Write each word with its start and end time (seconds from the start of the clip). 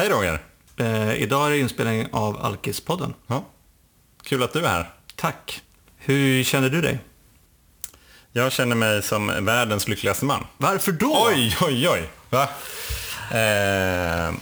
Hej 0.00 0.08
Roger! 0.08 0.40
Eh, 0.76 1.22
idag 1.22 1.46
är 1.46 1.50
det 1.50 1.58
inspelning 1.58 2.08
av 2.12 2.44
Alkispodden. 2.44 3.14
Ja. 3.26 3.44
Kul 4.22 4.42
att 4.42 4.52
du 4.52 4.58
är 4.58 4.68
här. 4.68 4.90
Tack. 5.16 5.62
Hur 5.96 6.44
känner 6.44 6.68
du 6.68 6.80
dig? 6.80 6.98
Jag 8.32 8.52
känner 8.52 8.76
mig 8.76 9.02
som 9.02 9.44
världens 9.44 9.88
lyckligaste 9.88 10.24
man. 10.24 10.46
Varför 10.56 10.92
då? 10.92 11.26
Oj, 11.28 11.56
oj, 11.60 11.88
oj! 11.88 12.08
Va? 12.30 12.42
Eh, 13.38 14.34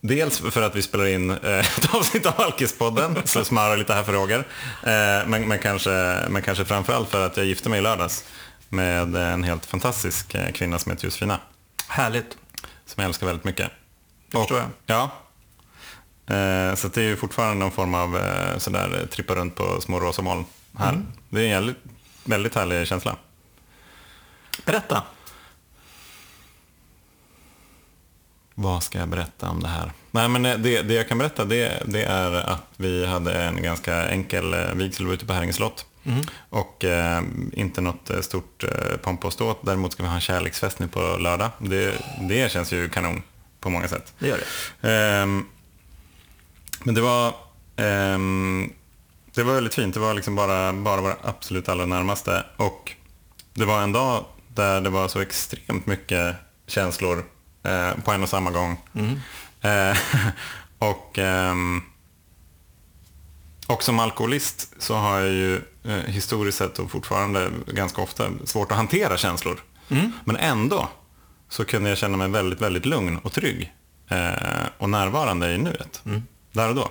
dels 0.00 0.38
för 0.38 0.62
att 0.62 0.76
vi 0.76 0.82
spelar 0.82 1.06
in 1.06 1.30
eh, 1.30 1.58
ett 1.58 1.94
avsnitt 1.94 2.26
av 2.26 2.40
Alkispodden, 2.40 3.16
så 3.24 3.44
smarrar 3.44 3.76
lite 3.76 3.94
här 3.94 4.02
för 4.02 4.12
Roger. 4.12 4.38
Eh, 4.82 5.28
men, 5.28 5.48
men, 5.48 5.58
kanske, 5.58 5.90
men 6.28 6.42
kanske 6.42 6.64
framförallt 6.64 7.10
för 7.10 7.26
att 7.26 7.36
jag 7.36 7.46
gifte 7.46 7.68
mig 7.68 7.78
i 7.78 7.82
lördags 7.82 8.24
med 8.68 9.16
en 9.16 9.44
helt 9.44 9.66
fantastisk 9.66 10.34
eh, 10.34 10.52
kvinna 10.52 10.78
som 10.78 10.92
heter 10.92 11.04
Josefina. 11.04 11.40
Härligt. 11.88 12.36
Som 12.86 13.02
jag 13.02 13.08
älskar 13.08 13.26
väldigt 13.26 13.44
mycket. 13.44 13.70
Det 14.34 14.40
förstår 14.40 14.58
jag. 14.58 14.68
Ja. 14.86 15.10
Eh, 16.34 16.74
så 16.74 16.88
det 16.88 17.00
är 17.00 17.04
ju 17.04 17.16
fortfarande 17.16 17.54
någon 17.54 17.70
form 17.70 17.94
av 17.94 18.16
eh, 18.16 18.58
sådär 18.58 19.06
trippa 19.12 19.34
runt 19.34 19.54
på 19.54 19.80
små 19.80 20.00
rosa 20.00 20.22
moln 20.22 20.44
här. 20.78 20.88
Mm. 20.88 21.06
Det 21.28 21.40
är 21.40 21.44
en 21.44 21.50
jävligt, 21.50 21.78
väldigt 22.24 22.54
härlig 22.54 22.86
känsla. 22.86 23.16
Berätta. 24.64 25.02
Vad 28.54 28.82
ska 28.82 28.98
jag 28.98 29.08
berätta 29.08 29.50
om 29.50 29.62
det 29.62 29.68
här? 29.68 29.92
Nej, 30.10 30.28
men 30.28 30.46
eh, 30.46 30.58
det, 30.58 30.82
det 30.82 30.94
jag 30.94 31.08
kan 31.08 31.18
berätta 31.18 31.44
det, 31.44 31.82
det 31.86 32.04
är 32.04 32.32
att 32.32 32.66
vi 32.76 33.06
hade 33.06 33.44
en 33.44 33.62
ganska 33.62 34.08
enkel 34.08 34.54
eh, 34.54 34.72
vigsel 34.74 35.12
ute 35.12 35.26
på 35.26 35.32
Häringe 35.32 35.52
slott. 35.52 35.86
Och 36.48 36.84
eh, 36.84 37.22
inte 37.52 37.80
något 37.80 38.10
eh, 38.10 38.20
stort 38.20 38.64
eh, 38.64 38.96
pomp 38.96 39.24
och 39.24 39.32
ståt. 39.32 39.58
Däremot 39.62 39.92
ska 39.92 40.02
vi 40.02 40.08
ha 40.08 40.14
en 40.14 40.20
kärleksfest 40.20 40.78
nu 40.78 40.88
på 40.88 41.00
lördag. 41.00 41.50
Det, 41.58 41.94
det 42.28 42.52
känns 42.52 42.72
ju 42.72 42.88
kanon 42.88 43.22
på 43.64 43.70
många 43.70 43.88
sätt. 43.88 44.14
Det 44.18 44.28
gör 44.28 44.38
det. 44.80 44.90
Ehm, 44.90 45.46
men 46.82 46.94
det 46.94 47.00
var, 47.00 47.34
ehm, 47.76 48.72
det 49.34 49.42
var 49.42 49.54
väldigt 49.54 49.74
fint. 49.74 49.94
Det 49.94 50.00
var 50.00 50.14
liksom 50.14 50.34
bara, 50.34 50.72
bara 50.72 51.00
våra 51.00 51.16
absolut 51.22 51.68
allra 51.68 51.86
närmaste. 51.86 52.44
Och 52.56 52.92
det 53.54 53.64
var 53.64 53.82
en 53.82 53.92
dag 53.92 54.24
där 54.48 54.80
det 54.80 54.90
var 54.90 55.08
så 55.08 55.20
extremt 55.20 55.86
mycket 55.86 56.36
känslor 56.66 57.24
eh, 57.62 57.90
på 58.04 58.12
en 58.12 58.22
och 58.22 58.28
samma 58.28 58.50
gång. 58.50 58.80
Eh, 59.60 59.98
och, 60.78 61.18
ehm, 61.18 61.82
och 63.66 63.82
som 63.82 63.98
alkoholist 63.98 64.72
så 64.78 64.94
har 64.94 65.18
jag 65.18 65.32
ju 65.32 65.60
eh, 65.84 65.92
historiskt 66.06 66.58
sett 66.58 66.78
och 66.78 66.90
fortfarande 66.90 67.50
ganska 67.66 68.02
ofta 68.02 68.30
svårt 68.44 68.70
att 68.70 68.76
hantera 68.76 69.16
känslor. 69.16 69.62
Men 70.24 70.36
ändå 70.36 70.88
så 71.54 71.64
kunde 71.64 71.88
jag 71.88 71.98
känna 71.98 72.16
mig 72.16 72.28
väldigt, 72.28 72.60
väldigt 72.60 72.86
lugn 72.86 73.18
och 73.18 73.32
trygg 73.32 73.72
eh, 74.08 74.66
och 74.78 74.90
närvarande 74.90 75.52
i 75.54 75.58
nuet. 75.58 76.02
Där 76.52 76.68
och 76.68 76.74
då. 76.74 76.90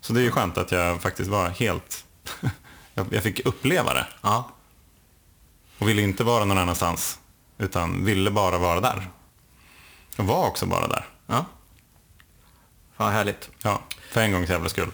Så 0.00 0.12
det 0.12 0.20
är 0.20 0.22
ju 0.22 0.30
skönt 0.30 0.58
att 0.58 0.72
jag 0.72 1.02
faktiskt 1.02 1.30
var 1.30 1.48
helt... 1.48 2.04
jag, 2.94 3.06
jag 3.10 3.22
fick 3.22 3.46
uppleva 3.46 3.94
det 3.94 4.06
Ja. 4.22 4.50
och 5.78 5.88
ville 5.88 6.02
inte 6.02 6.24
vara 6.24 6.44
någon 6.44 6.58
annanstans. 6.58 7.18
Utan 7.58 8.04
ville 8.04 8.30
bara 8.30 8.58
vara 8.58 8.80
där. 8.80 9.08
Och 10.16 10.26
var 10.26 10.46
också 10.46 10.66
bara 10.66 10.88
där. 10.88 11.06
ja. 11.26 11.44
Fan 12.96 13.12
härligt. 13.12 13.50
Ja, 13.62 13.82
för 14.10 14.20
en 14.20 14.32
gångs 14.32 14.50
jävla 14.50 14.68
skull. 14.68 14.90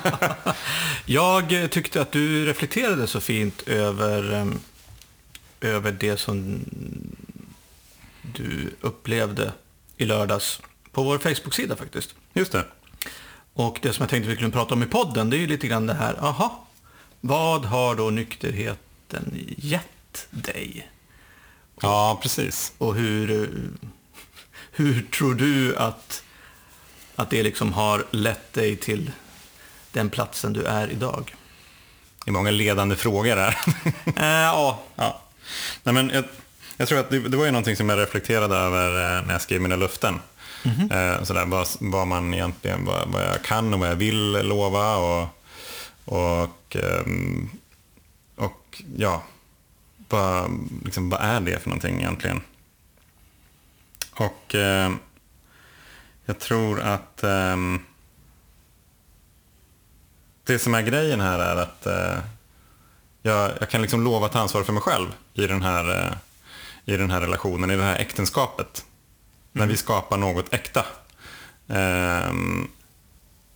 Jag 1.04 1.62
eh, 1.62 1.66
tyckte 1.68 2.00
att 2.00 2.12
du 2.12 2.46
reflekterade 2.46 3.06
så 3.06 3.20
fint 3.20 3.62
över, 3.68 4.32
em, 4.34 4.60
över 5.60 5.92
det 5.92 6.16
som 6.16 6.60
du 8.34 8.70
upplevde 8.80 9.52
i 9.96 10.04
lördags 10.04 10.60
på 10.92 11.02
vår 11.02 11.18
Facebook-sida 11.18 11.76
faktiskt. 11.76 12.14
Just 12.32 12.52
det. 12.52 12.64
Och 13.52 13.78
det 13.82 13.92
som 13.92 14.02
jag 14.02 14.10
tänkte 14.10 14.28
vi 14.28 14.36
skulle 14.36 14.50
prata 14.50 14.74
om 14.74 14.82
i 14.82 14.86
podden, 14.86 15.30
det 15.30 15.36
är 15.36 15.38
ju 15.38 15.46
lite 15.46 15.66
grann 15.66 15.86
det 15.86 15.94
här, 15.94 16.24
aha, 16.24 16.66
vad 17.20 17.64
har 17.64 17.94
då 17.94 18.10
nykterheten 18.10 19.54
gett 19.56 20.26
dig? 20.30 20.90
Ja, 21.80 22.18
precis. 22.22 22.72
Och 22.78 22.94
hur, 22.94 23.30
eh, 23.30 23.48
hur 24.72 25.02
tror 25.02 25.34
du 25.34 25.76
att, 25.76 26.24
att 27.16 27.30
det 27.30 27.42
liksom 27.42 27.72
har 27.72 28.06
lett 28.10 28.52
dig 28.52 28.76
till 28.76 29.10
den 29.92 30.10
platsen 30.10 30.52
du 30.52 30.64
är 30.64 30.90
idag? 30.90 31.34
Det 32.24 32.30
är 32.30 32.32
många 32.32 32.50
ledande 32.50 32.96
frågor 32.96 33.36
här. 33.36 33.58
Eh, 34.16 34.24
ja, 34.26 34.82
ja. 34.96 35.20
Nej, 35.82 35.94
men 35.94 36.10
jag, 36.10 36.24
jag 36.80 36.88
tror 36.88 36.98
att 36.98 37.10
det, 37.10 37.18
det 37.18 37.36
var 37.36 37.44
ju 37.44 37.50
någonting 37.50 37.76
som 37.76 37.88
jag 37.88 37.98
reflekterade 37.98 38.56
över 38.56 39.18
eh, 39.18 39.26
när 39.26 39.32
jag 39.32 39.42
skrev 39.42 39.60
mina 39.60 39.76
löften. 39.76 40.20
Eh, 40.90 41.22
sådär, 41.22 41.46
vad, 41.46 41.68
vad 41.80 42.06
man 42.06 42.34
egentligen, 42.34 42.84
vad, 42.84 43.08
vad 43.08 43.22
jag 43.22 43.42
kan 43.42 43.74
och 43.74 43.80
vad 43.80 43.88
jag 43.88 43.96
vill 43.96 44.32
lova 44.32 44.96
och, 44.96 45.28
och, 46.04 46.76
ehm, 46.76 47.50
och 48.36 48.82
ja, 48.96 49.22
vad, 50.08 50.50
liksom, 50.84 51.10
vad 51.10 51.20
är 51.20 51.40
det 51.40 51.58
för 51.58 51.68
någonting 51.68 51.98
egentligen? 51.98 52.40
Och 54.14 54.54
eh, 54.54 54.90
jag 56.24 56.38
tror 56.38 56.80
att 56.80 57.22
ehm, 57.24 57.80
det 60.44 60.58
som 60.58 60.74
är 60.74 60.82
grejen 60.82 61.20
här 61.20 61.38
är 61.38 61.56
att 61.56 61.86
eh, 61.86 62.18
jag, 63.22 63.50
jag 63.60 63.70
kan 63.70 63.82
liksom 63.82 64.04
lova 64.04 64.26
att 64.26 64.32
ta 64.32 64.38
ansvar 64.38 64.62
för 64.62 64.72
mig 64.72 64.82
själv 64.82 65.08
i 65.34 65.46
den 65.46 65.62
här, 65.62 66.06
eh, 66.06 66.12
i 66.90 66.96
den 66.96 67.10
här 67.10 67.20
relationen, 67.20 67.70
i 67.70 67.76
det 67.76 67.82
här 67.82 67.96
äktenskapet. 67.96 68.84
När 69.52 69.66
vi 69.66 69.76
skapar 69.76 70.16
något 70.16 70.52
äkta. 70.52 70.86
Ehm, 71.68 72.68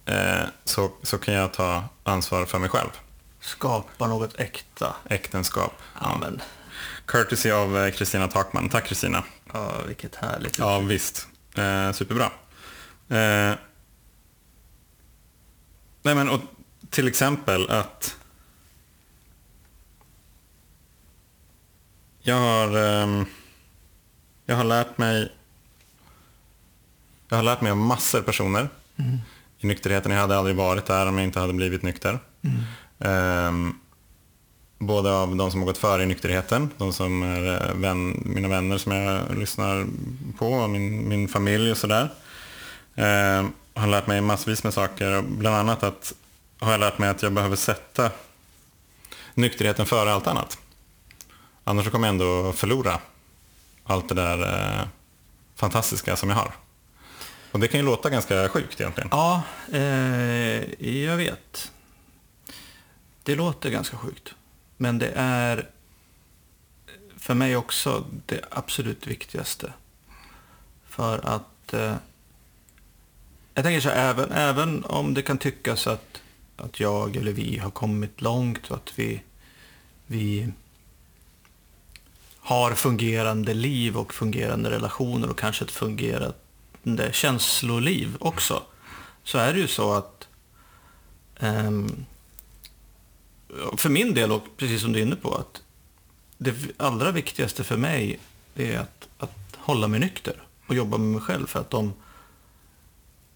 eh, 0.07 0.43
så, 0.65 0.91
så 1.03 1.19
kan 1.19 1.35
jag 1.35 1.53
ta 1.53 1.85
ansvar 2.03 2.45
för 2.45 2.59
mig 2.59 2.69
själv. 2.69 2.89
skapa 3.41 4.07
något 4.07 4.41
äkta. 4.41 4.95
Äktenskap. 5.09 5.73
Ja, 6.01 6.19
men, 6.21 6.43
Courtesy 7.07 7.51
av 7.51 7.79
eh, 7.79 7.93
Kristina 7.93 8.29
Takman. 8.29 8.69
Tack 8.69 8.87
Kristina. 8.87 9.25
ja, 9.53 9.73
vilket 9.87 10.15
härligt. 10.15 10.59
Ja, 10.59 10.79
visst. 10.79 11.29
Eh, 11.55 11.93
superbra. 11.93 12.25
Eh, 13.09 13.57
nej, 16.03 16.15
men 16.15 16.31
och 16.31 16.41
till 16.91 17.09
exempel 17.09 17.71
att 17.71 18.17
jag 22.27 22.37
har, 22.37 22.77
ehm, 22.77 23.25
jag 24.47 24.57
har 24.57 24.65
lärt 24.65 24.99
mig 24.99 25.33
jag 27.29 27.37
har 27.37 27.43
lärt 27.43 27.61
mig 27.61 27.71
av 27.71 27.77
massor 27.77 28.19
av 28.19 28.23
personer 28.23 28.69
i 29.59 29.67
nykterheten. 29.67 30.13
Jag 30.13 30.21
hade 30.21 30.39
aldrig 30.39 30.57
varit 30.57 30.87
där 30.87 31.07
om 31.07 31.19
jag 31.19 31.25
inte 31.25 31.41
hade 31.41 31.53
blivit 31.53 31.83
nykter. 31.83 32.19
Ehm, 32.99 33.75
både 34.79 35.13
av 35.13 35.37
de 35.37 35.51
som 35.51 35.61
har 35.61 35.67
gått 35.67 35.79
före 35.79 36.03
i 36.03 36.07
nykterheten, 36.07 36.71
de 36.79 36.93
som 36.93 37.23
är 37.23 37.69
eh, 37.69 37.75
vän, 37.75 38.23
mina 38.25 38.49
vänner 38.49 38.79
som 38.79 38.93
jag 38.93 39.39
lyssnar 39.39 39.87
på, 40.39 40.53
och 40.53 40.71
min, 40.71 41.09
min 41.09 41.29
familj 41.29 41.71
och 41.71 41.77
sådär. 41.77 42.13
Eh, 42.95 43.47
har 43.75 43.87
lärt 43.87 44.07
mig 44.07 44.21
massvis 44.21 44.65
med 44.65 44.75
saker. 44.75 45.23
Bland 45.23 45.57
annat 45.57 45.83
att, 45.83 46.15
har 46.59 46.71
jag 46.71 46.81
lärt 46.81 46.99
mig 46.99 47.09
att 47.09 47.23
jag 47.23 47.33
behöver 47.33 47.57
sätta 47.57 48.11
nykterheten 49.35 49.87
före 49.87 50.13
allt 50.13 50.27
annat. 50.27 50.59
Annars 51.65 51.91
kommer 51.91 52.09
jag 52.09 52.13
ändå 52.13 52.53
förlora 52.53 53.01
allt 53.85 54.09
det 54.09 54.15
där 54.15 54.39
eh, 54.81 54.89
fantastiska 55.55 56.17
som 56.17 56.29
jag 56.29 56.37
har. 56.37 56.53
Och 57.53 57.61
det 57.61 57.69
kan 57.69 57.81
ju 57.81 57.87
låta 57.87 58.11
ganska 58.11 58.49
sjukt 58.49 58.81
egentligen. 58.81 59.09
Ja, 59.13 59.43
eh, 59.73 60.89
jag 61.05 61.17
vet. 61.17 61.73
Det 63.23 63.35
låter 63.37 63.71
ganska 63.71 63.97
sjukt. 63.97 64.35
Men 64.77 64.99
det 64.99 65.13
är 65.15 65.71
för 67.17 67.35
mig 67.35 67.57
också 67.57 68.05
det 68.27 68.41
absolut 68.51 69.07
viktigaste. 69.07 69.73
För 70.89 71.27
att 71.27 71.73
eh, 71.73 71.97
jag 73.55 73.65
tänker 73.65 73.81
så 73.81 73.89
här, 73.89 74.11
även, 74.11 74.33
även 74.33 74.85
om 74.85 75.15
det 75.15 75.23
kan 75.23 75.39
tyckas 75.39 75.87
att, 75.87 76.23
att 76.57 76.81
jag 76.81 77.17
eller 77.17 77.33
vi 77.33 77.59
har 77.59 77.71
kommit 77.71 78.21
långt 78.21 78.71
och 78.71 78.77
att 78.77 78.99
vi, 78.99 79.23
vi 80.07 80.53
har 82.45 82.75
fungerande 82.75 83.55
liv 83.55 83.97
och 83.97 84.15
fungerande 84.15 84.71
relationer 84.71 85.31
och 85.31 85.39
kanske 85.39 85.65
ett 85.65 85.71
fungerande 85.71 87.13
känsloliv 87.13 88.17
också. 88.21 88.63
Så 89.23 89.39
är 89.39 89.53
det 89.53 89.59
ju 89.59 89.67
så 89.67 89.93
att 89.93 90.29
ehm, 91.41 92.05
för 93.77 93.89
min 93.89 94.15
del, 94.15 94.33
och 94.33 94.45
precis 94.57 94.83
som 94.83 94.93
du 94.93 94.99
är 94.99 95.03
inne 95.03 95.17
på, 95.17 95.35
att 95.35 95.63
det 96.39 96.55
allra 96.77 97.11
viktigaste 97.11 97.65
för 97.65 97.77
mig 97.77 98.21
är 98.55 98.79
att, 98.79 99.09
att 99.19 99.57
hålla 99.57 99.89
mig 99.89 100.01
nykter 100.01 100.43
och 100.67 100.75
jobba 100.75 100.99
med 100.99 101.09
mig 101.09 101.21
själv. 101.21 101.47
För 101.47 101.61
att 101.61 101.75
om, 101.75 101.93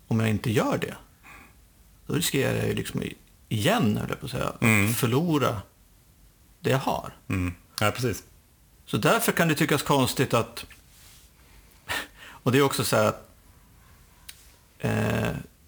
om 0.09 0.21
jag 0.21 0.29
inte 0.29 0.51
gör 0.51 0.79
det, 0.79 0.95
då 2.07 2.15
riskerar 2.15 2.57
jag 2.57 2.67
ju 2.67 2.75
liksom 2.75 3.03
igen, 3.49 3.97
höll 3.97 4.09
jag 4.09 4.21
på 4.21 4.27
att 4.27 4.33
säga, 4.33 4.49
att 4.49 4.97
förlora 4.97 5.63
det 6.61 6.71
jag 6.71 6.79
har. 6.79 7.13
Mm. 7.29 7.55
Ja, 7.81 7.91
precis. 7.91 8.25
Så 8.91 8.97
därför 8.97 9.33
kan 9.33 9.49
det 9.49 9.55
tyckas 9.55 9.83
konstigt 9.83 10.35
att... 10.35 10.65
Och 12.21 12.53
det 12.53 12.59
är 12.59 12.63
också 12.63 12.85
så 12.85 12.97
här 12.97 13.05
att 13.05 13.25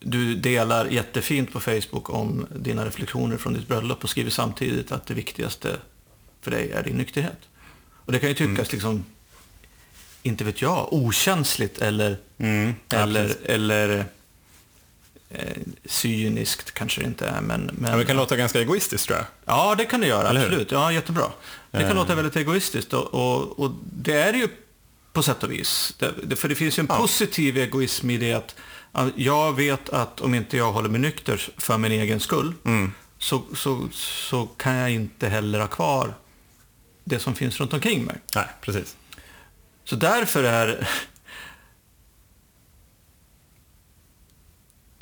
du 0.00 0.34
delar 0.34 0.86
jättefint 0.86 1.52
på 1.52 1.60
Facebook 1.60 2.10
om 2.10 2.46
dina 2.56 2.84
reflektioner 2.86 3.36
från 3.36 3.54
ditt 3.54 3.68
bröllop 3.68 4.04
och 4.04 4.10
skriver 4.10 4.30
samtidigt 4.30 4.92
att 4.92 5.06
det 5.06 5.14
viktigaste 5.14 5.76
för 6.40 6.50
dig 6.50 6.72
är 6.72 6.82
din 6.82 6.96
nykterhet. 6.96 7.38
Och 7.92 8.12
det 8.12 8.18
kan 8.18 8.28
ju 8.28 8.34
tyckas 8.34 8.72
liksom, 8.72 9.04
inte 10.22 10.44
vet 10.44 10.62
jag, 10.62 10.92
okänsligt 10.92 11.78
eller, 11.78 12.16
Mm. 12.38 12.74
Ja, 12.88 12.98
eller, 12.98 13.28
precis. 13.28 13.42
eller 13.44 14.04
eh, 15.30 15.56
cyniskt 15.84 16.70
kanske 16.74 17.00
det 17.00 17.06
inte 17.06 17.26
är. 17.28 17.40
Men, 17.40 17.70
men, 17.78 17.90
Ja, 17.92 17.96
det 17.98 18.04
kan 18.04 18.16
låta 18.16 18.36
ganska 18.36 18.60
egoistiskt 18.60 19.06
tror 19.06 19.18
jag. 19.18 19.26
Ja, 19.44 19.74
det 19.74 19.84
kan 19.84 20.00
det 20.00 20.06
göra, 20.06 20.28
Eller 20.28 20.40
hur? 20.40 20.46
absolut. 20.46 20.70
Ja, 20.72 20.92
jättebra. 20.92 21.24
Det 21.70 21.78
kan 21.78 21.88
Eh. 21.88 21.94
låta 21.94 22.14
väldigt 22.14 22.36
egoistiskt 22.36 22.92
och, 22.92 23.14
och, 23.14 23.58
och 23.58 23.70
det 23.82 24.12
är 24.14 24.32
det 24.32 24.38
ju 24.38 24.48
på 25.12 25.22
sätt 25.22 25.42
och 25.42 25.52
vis. 25.52 25.94
Det, 26.22 26.36
för 26.36 26.48
det 26.48 26.54
finns 26.54 26.78
ju 26.78 26.80
en 26.80 26.86
Ja. 26.90 26.96
positiv 26.96 27.56
egoism 27.58 28.10
i 28.10 28.16
det 28.18 28.32
att 28.32 28.54
ja, 28.92 29.08
jag 29.16 29.52
vet 29.56 29.88
att 29.88 30.20
om 30.20 30.34
inte 30.34 30.56
jag 30.56 30.72
håller 30.72 30.88
mig 30.88 31.00
nykter 31.00 31.48
för 31.56 31.78
min 31.78 31.92
egen 31.92 32.20
skull 32.20 32.52
Mm. 32.64 32.92
så, 33.18 33.42
så, 33.56 33.88
så 33.92 34.46
kan 34.46 34.74
jag 34.74 34.90
inte 34.90 35.28
heller 35.28 35.60
ha 35.60 35.66
kvar 35.66 36.14
det 37.04 37.18
som 37.18 37.34
finns 37.34 37.60
runt 37.60 37.72
omkring 37.72 38.04
mig. 38.04 38.16
Nej, 38.34 38.46
precis. 38.60 38.96
Så 39.84 39.96
därför 39.96 40.44
är 40.44 40.88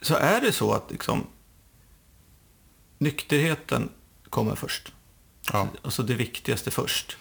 så 0.03 0.15
är 0.15 0.41
det 0.41 0.53
så 0.53 0.73
att 0.73 0.91
liksom, 0.91 1.27
nykterheten 2.99 3.89
kommer 4.31 4.55
först. 4.55 4.93
Ja. 5.53 5.69
Alltså 5.83 6.03
det 6.03 6.15
viktigaste 6.15 6.71
först. 6.71 7.17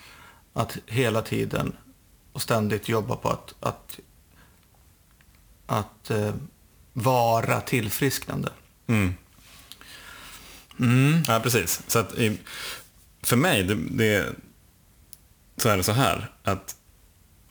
Att 0.54 0.78
hela 0.86 1.22
tiden 1.22 1.76
och 2.34 2.42
ständigt 2.42 2.90
jobba 2.90 3.16
på 3.16 3.30
att, 3.30 3.54
att, 3.60 4.00
att 5.66 6.10
eh, 6.10 6.34
vara 6.94 7.62
tillfrisknande. 7.62 8.50
Mm. 8.88 9.14
Mm. 10.80 11.24
Ja, 11.28 11.40
precis. 11.40 11.82
Så 11.88 12.00
att 12.00 12.14
för 13.22 13.36
mig, 13.36 13.64
det, 13.64 13.76
det, 13.76 14.36
så 15.58 15.70
är 15.70 15.78
det 15.78 15.84
så 15.84 15.92
här 15.92 16.32
att 16.44 16.76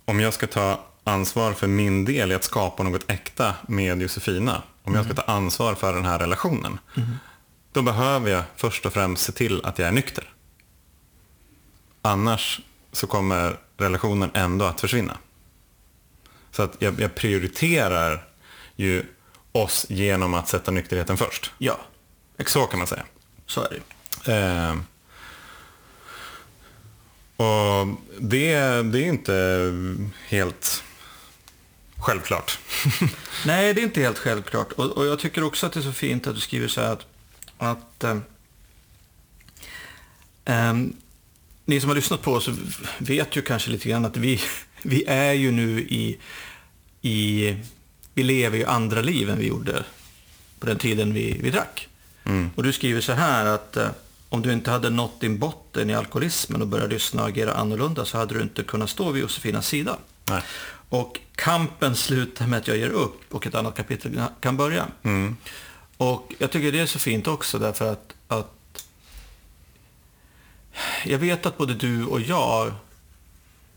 om 0.05 0.20
jag 0.20 0.34
ska 0.34 0.46
ta 0.46 0.84
ansvar 1.05 1.52
för 1.52 1.67
min 1.67 2.05
del 2.05 2.32
i 2.32 2.34
att 2.34 2.44
skapa 2.44 2.82
något 2.82 3.11
äkta 3.11 3.55
med 3.69 4.02
Josefina, 4.02 4.62
om 4.86 4.94
jag 4.94 5.04
ska 5.04 5.14
ta 5.14 5.22
ansvar 5.22 5.74
för 5.74 5.94
den 5.94 6.04
här 6.04 6.18
relationen, 6.18 6.78
då 7.72 7.82
behöver 7.82 8.30
jag 8.30 8.42
först 8.56 8.86
och 8.86 8.92
främst 8.92 9.22
se 9.24 9.32
till 9.32 9.64
att 9.64 9.78
jag 9.78 9.88
är 9.88 9.92
nykter. 9.92 10.32
Annars 12.02 12.60
så 12.92 13.06
kommer 13.06 13.58
relationen 13.76 14.30
ändå 14.34 14.64
att 14.64 14.80
försvinna. 14.80 15.16
Så 16.50 16.62
att 16.62 16.76
jag, 16.78 17.00
jag 17.00 17.14
prioriterar 17.14 18.28
ju 18.76 19.04
oss 19.52 19.86
genom 19.88 20.34
att 20.34 20.48
sätta 20.48 20.70
nykterheten 20.70 21.16
först. 21.16 21.52
Ja, 21.58 21.78
Så 22.46 22.66
kan 22.66 22.78
man 22.78 22.86
säga. 22.86 23.04
så 23.46 23.60
är 23.62 23.68
det. 24.24 24.32
Eh, 24.36 24.76
och 27.36 27.86
det, 28.20 28.58
det 28.82 28.98
är 29.04 29.08
inte 29.08 29.72
helt 30.28 30.84
självklart. 31.98 32.58
Nej, 33.46 33.75
det 33.75 33.81
är 33.81 33.84
inte 33.84 34.00
helt 34.00 34.19
självklart. 34.19 34.72
Och, 34.72 34.84
och 34.84 35.06
jag 35.06 35.19
tycker 35.19 35.44
också 35.44 35.66
att 35.66 35.72
det 35.72 35.81
är 35.81 35.84
så 35.84 35.93
fint 35.93 36.26
att 36.26 36.34
du 36.34 36.40
skriver 36.40 36.69
så 36.69 36.81
här 36.81 36.93
att, 36.93 37.06
att 37.58 38.04
ehm, 38.04 38.22
ehm, 40.44 40.96
ni 41.64 41.81
som 41.81 41.88
har 41.90 41.96
lyssnat 41.96 42.22
på 42.22 42.32
oss 42.32 42.48
vet 42.98 43.37
ju 43.37 43.43
kanske 43.43 43.70
lite 43.70 43.88
grann 43.88 44.04
att 44.04 44.16
vi, 44.16 44.40
vi 44.82 45.04
är 45.04 45.32
ju 45.32 45.50
nu 45.50 45.81
i, 45.81 46.19
i, 47.02 47.56
vi 48.14 48.22
lever 48.22 48.58
ju 48.58 48.64
andra 48.64 49.00
liv 49.00 49.31
än 49.31 49.38
vi 49.38 49.46
gjorde 49.46 49.84
på 50.58 50.66
den 50.66 50.78
tiden 50.78 51.14
vi, 51.14 51.38
vi 51.42 51.50
drack. 51.50 51.88
Mm. 52.25 52.50
Och 52.54 52.62
du 52.62 52.72
skriver 52.72 53.00
så 53.00 53.12
här 53.12 53.46
att 53.46 53.76
eh, 53.76 53.88
om 54.28 54.42
du 54.42 54.52
inte 54.52 54.70
hade 54.70 54.90
nått 54.90 55.20
din 55.20 55.38
botten 55.38 55.90
i 55.90 55.94
alkoholismen 55.94 56.62
och 56.62 56.69
börjat 56.69 56.90
lyssna 56.90 57.22
och 57.22 57.28
agera 57.28 57.54
annorlunda 57.54 58.04
så 58.04 58.19
hade 58.19 58.34
du 58.34 58.42
inte 58.42 58.62
kunnat 58.62 58.90
stå 58.90 59.10
vid 59.10 59.22
Josefinas 59.22 59.69
sida. 59.69 59.96
Nej. 60.31 60.42
Och 60.88 61.20
kampen 61.36 61.96
slutar 61.96 62.46
med 62.46 62.58
att 62.58 62.68
jag 62.68 62.76
ger 62.76 62.90
upp 62.90 63.34
och 63.34 63.46
ett 63.46 63.54
annat 63.54 63.76
kapitel 63.76 64.22
kan 64.40 64.56
börja. 64.56 64.88
Mm. 65.02 65.36
Och 65.96 66.32
jag 66.38 66.50
tycker 66.50 66.72
det 66.72 66.80
är 66.80 66.86
så 66.86 66.98
fint 66.98 67.26
också 67.26 67.58
därför 67.58 67.92
att, 67.92 68.14
att 68.28 68.86
jag 71.04 71.18
vet 71.18 71.46
att 71.46 71.58
både 71.58 71.74
du 71.74 72.04
och 72.04 72.20
jag 72.20 72.72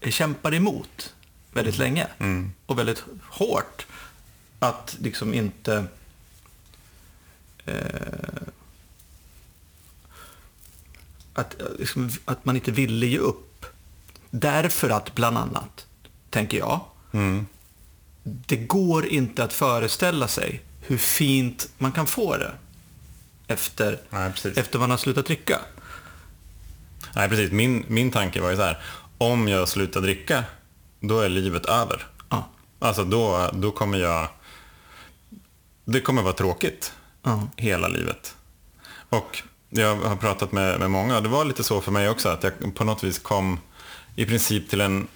kämpar 0.10 0.54
emot 0.54 1.14
väldigt 1.52 1.78
länge 1.78 2.08
Mm. 2.20 2.52
och 2.66 2.80
väldigt 2.80 3.04
hårt 3.22 3.86
att 4.60 4.98
liksom 5.00 5.34
inte 5.34 5.86
eh, 7.66 8.48
att, 11.34 11.56
liksom, 11.80 12.10
att 12.26 12.46
man 12.46 12.56
inte 12.56 12.72
ville 12.72 13.06
ge 13.06 13.18
upp. 13.18 13.66
Därför 14.30 14.90
att, 14.90 15.16
bland 15.16 15.38
annat, 15.38 15.88
tänker 16.30 16.58
jag, 16.58 16.82
Mm. 17.12 17.48
det 18.24 18.56
går 18.56 19.06
inte 19.06 19.44
att 19.44 19.54
föreställa 19.54 20.28
sig 20.28 20.62
hur 20.82 20.98
fint 20.98 21.70
man 21.78 21.92
kan 21.92 22.08
få 22.08 22.38
det 22.38 22.52
efter, 23.48 24.00
Nej, 24.10 24.32
efter 24.56 24.80
man 24.80 24.92
har 24.92 24.98
slutat 24.98 25.26
dricka. 25.26 25.60
Nej, 27.16 27.30
precis. 27.30 27.52
Min, 27.52 27.86
min 27.88 28.12
tanke 28.12 28.42
var 28.42 28.50
ju 28.50 28.56
så 28.56 28.62
här, 28.62 28.78
om 29.18 29.48
jag 29.48 29.68
slutar 29.70 30.02
dricka, 30.02 30.44
då 31.00 31.20
är 31.20 31.30
livet 31.30 31.66
över. 31.66 32.08
Ja. 32.30 32.50
Alltså 32.80 33.04
då, 33.04 33.50
då 33.54 33.72
kommer 33.72 33.98
jag... 33.98 34.28
Det 35.86 36.02
kommer 36.02 36.22
vara 36.22 36.34
tråkigt 36.34 36.94
Ja. 37.24 37.48
hela 37.56 37.88
livet. 37.88 38.36
Och 39.10 39.44
jag 39.70 39.96
har 39.96 40.16
pratat 40.16 40.52
med, 40.52 40.80
med 40.80 40.92
många 40.92 41.18
och 41.18 41.24
det 41.24 41.30
var 41.30 41.46
lite 41.46 41.64
så 41.64 41.82
för 41.82 41.92
mig 41.92 42.10
också 42.10 42.30
att 42.30 42.44
jag 42.44 42.76
på 42.76 42.84
något 42.84 43.04
vis 43.04 43.20
kom 43.20 43.60
i 44.16 44.26
princip 44.26 44.70
till 44.70 44.82
en... 44.82 45.08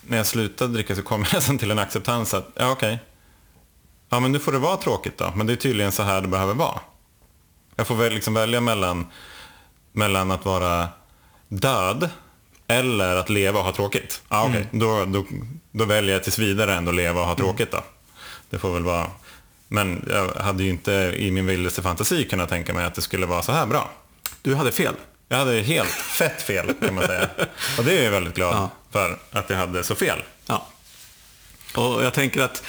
När 0.00 0.16
jag 0.16 0.26
slutade 0.26 0.72
dricka 0.72 0.96
så 0.96 1.02
kom 1.02 1.20
jag 1.24 1.34
nästan 1.34 1.58
till 1.58 1.70
en 1.70 1.78
acceptans 1.78 2.34
att, 2.34 2.48
ja 2.54 2.70
okej. 2.70 2.98
Ja 4.08 4.20
men 4.20 4.32
nu 4.32 4.38
får 4.38 4.52
det 4.52 4.58
vara 4.58 4.76
tråkigt 4.76 5.18
då, 5.18 5.32
men 5.36 5.46
det 5.46 5.52
är 5.52 5.56
tydligen 5.56 5.92
så 5.92 6.02
här 6.02 6.20
det 6.20 6.28
behöver 6.28 6.54
vara. 6.54 6.80
Jag 7.76 7.86
får 7.86 7.94
väl 7.94 8.12
liksom 8.12 8.34
välja 8.34 8.60
mellan, 8.60 9.06
mellan 9.92 10.30
att 10.30 10.44
vara 10.44 10.88
död 11.48 12.10
eller 12.66 13.16
att 13.16 13.30
leva 13.30 13.58
och 13.58 13.64
ha 13.64 13.72
tråkigt. 13.72 14.22
Ja, 14.28 14.46
okej. 14.48 14.66
Då, 14.70 15.04
då, 15.04 15.24
då 15.70 15.84
väljer 15.84 16.12
jag 16.12 16.22
tills 16.22 16.38
vidare 16.38 16.74
ändå 16.74 16.92
leva 16.92 17.20
och 17.20 17.26
ha 17.26 17.34
tråkigt 17.34 17.70
då. 17.70 17.82
Det 18.50 18.58
får 18.58 18.74
väl 18.74 18.82
vara... 18.82 19.06
Men 19.68 20.08
jag 20.10 20.42
hade 20.42 20.62
ju 20.62 20.70
inte 20.70 20.92
i 21.16 21.30
min 21.30 21.46
vildaste 21.46 21.82
fantasi 21.82 22.24
kunnat 22.24 22.48
tänka 22.48 22.74
mig 22.74 22.84
att 22.84 22.94
det 22.94 23.02
skulle 23.02 23.26
vara 23.26 23.42
så 23.42 23.52
här 23.52 23.66
bra. 23.66 23.90
Du 24.42 24.54
hade 24.54 24.72
fel. 24.72 24.94
Jag 25.32 25.38
hade 25.38 25.60
helt 25.60 25.88
fett 25.90 26.42
fel 26.42 26.74
kan 26.80 26.94
man 26.94 27.06
säga. 27.06 27.28
Och 27.78 27.84
det 27.84 27.98
är 27.98 28.04
jag 28.04 28.10
väldigt 28.10 28.34
glad 28.34 28.54
Ja. 28.56 28.70
för 28.90 29.18
att 29.32 29.50
jag 29.50 29.56
hade 29.56 29.84
så 29.84 29.94
fel. 29.94 30.22
Ja. 30.46 30.66
Och 31.76 32.04
jag 32.04 32.14
tänker 32.14 32.42
att 32.42 32.62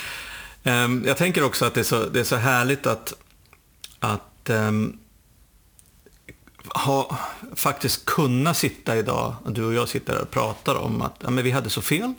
ehm, 0.64 1.04
jag 1.08 1.18
tänker 1.18 1.44
också 1.44 1.66
att 1.66 1.74
det 1.74 1.80
är 1.80 1.84
så, 1.84 2.06
det 2.06 2.20
är 2.20 2.24
så 2.24 2.36
härligt 2.36 2.88
att, 2.88 3.14
att 4.00 4.50
ehm, 4.50 4.98
ha, 6.66 7.18
faktiskt 7.56 8.06
kunna 8.06 8.54
sitta 8.54 8.98
idag, 8.98 9.36
du 9.48 9.64
och 9.66 9.74
jag 9.74 9.90
sitter 9.90 10.14
här 10.14 10.22
och 10.22 10.32
pratar 10.32 10.76
om 10.76 11.02
att 11.02 11.16
ja, 11.20 11.30
men 11.30 11.44
vi 11.44 11.52
hade 11.52 11.70
så 11.70 11.82
fel. 11.82 12.14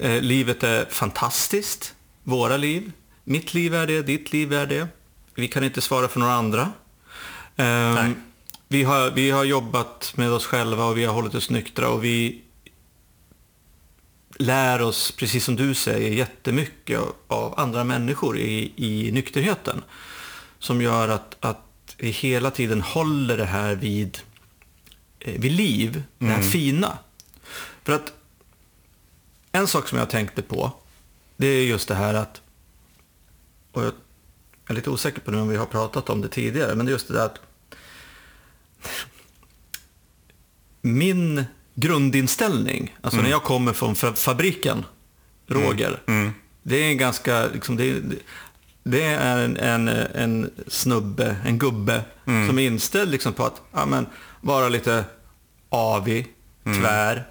Eh, 0.00 0.20
livet 0.20 0.62
är 0.62 0.84
fantastiskt, 0.90 1.94
våra 2.22 2.56
liv. 2.56 2.92
Mitt 3.24 3.54
liv 3.54 3.74
är 3.74 3.86
det, 3.86 4.02
ditt 4.02 4.32
liv 4.32 4.52
är 4.52 4.66
det. 4.66 4.88
Vi 5.34 5.48
kan 5.48 5.64
inte 5.64 5.80
svara 5.80 6.08
för 6.08 6.20
några 6.20 6.32
andra. 6.34 6.72
Nej. 7.56 8.12
Vi, 8.68 8.82
har, 8.82 9.10
vi 9.10 9.30
har 9.30 9.44
jobbat 9.44 10.12
med 10.16 10.30
oss 10.32 10.46
själva 10.46 10.84
och 10.84 10.98
vi 10.98 11.04
har 11.04 11.14
hållit 11.14 11.34
oss 11.34 11.50
nyktra 11.50 11.88
och 11.88 12.04
vi 12.04 12.42
lär 14.38 14.82
oss, 14.82 15.12
precis 15.12 15.44
som 15.44 15.56
du 15.56 15.74
säger, 15.74 16.10
jättemycket 16.10 17.00
av- 17.28 17.54
andra 17.60 17.84
människor 17.84 18.38
i, 18.38 18.72
i 18.76 19.12
nykterheten. 19.12 19.82
Som 20.58 20.82
gör 20.82 21.08
att, 21.08 21.36
att 21.40 21.94
vi 21.98 22.10
hela 22.10 22.50
tiden 22.50 22.80
håller 22.82 23.36
det 23.36 23.44
här 23.44 23.74
vid, 23.74 24.18
eh, 25.18 25.40
vid 25.40 25.52
liv, 25.52 26.02
det 26.18 26.26
här 26.26 26.42
fina. 26.42 26.98
För 27.84 27.92
att 27.92 28.12
en 29.52 29.66
sak 29.66 29.88
som 29.88 29.98
jag 29.98 30.10
tänkte 30.10 30.42
på, 30.42 30.72
det 31.36 31.46
är 31.46 31.64
just 31.64 31.88
det 31.88 31.94
här 31.94 32.14
att, 32.14 32.40
och 33.72 33.84
jag 33.84 33.92
är 34.66 34.74
lite 34.74 34.90
osäker 34.90 35.20
på 35.20 35.30
nu 35.30 35.40
om 35.40 35.48
vi 35.48 35.56
har 35.56 35.66
pratat 35.66 36.10
om 36.10 36.20
det 36.20 36.28
tidigare, 36.28 36.74
men 36.74 36.86
det 36.86 36.90
är 36.90 36.92
just 36.92 37.08
det 37.08 37.14
där 37.14 37.26
att 37.26 37.40
min 40.82 41.44
grundinställning, 41.74 42.96
alltså 43.00 43.20
när 43.20 43.30
jag 43.30 43.42
kommer 43.42 43.72
från 43.72 43.94
fa- 43.94 44.14
fabriken, 44.14 44.84
Roger, 45.46 46.00
det 46.62 46.76
är 46.76 46.90
en 46.90 46.98
ganska, 46.98 47.46
liksom, 47.46 47.76
det, 47.76 47.84
är- 47.90 48.02
det 48.82 49.02
är 49.02 49.38
en, 49.44 49.56
en, 49.56 49.88
en 49.88 50.50
snubbe, 50.66 51.36
en 51.44 51.58
gubbe, 51.58 52.02
som 52.24 52.58
är 52.58 52.66
inställd 52.66 53.10
liksom 53.10 53.32
på 53.32 53.44
att 53.44 53.60
ja, 53.72 53.86
men, 53.86 54.06
vara 54.40 54.68
lite 54.68 55.04
avig, 55.68 56.26
tvär, 56.64 57.26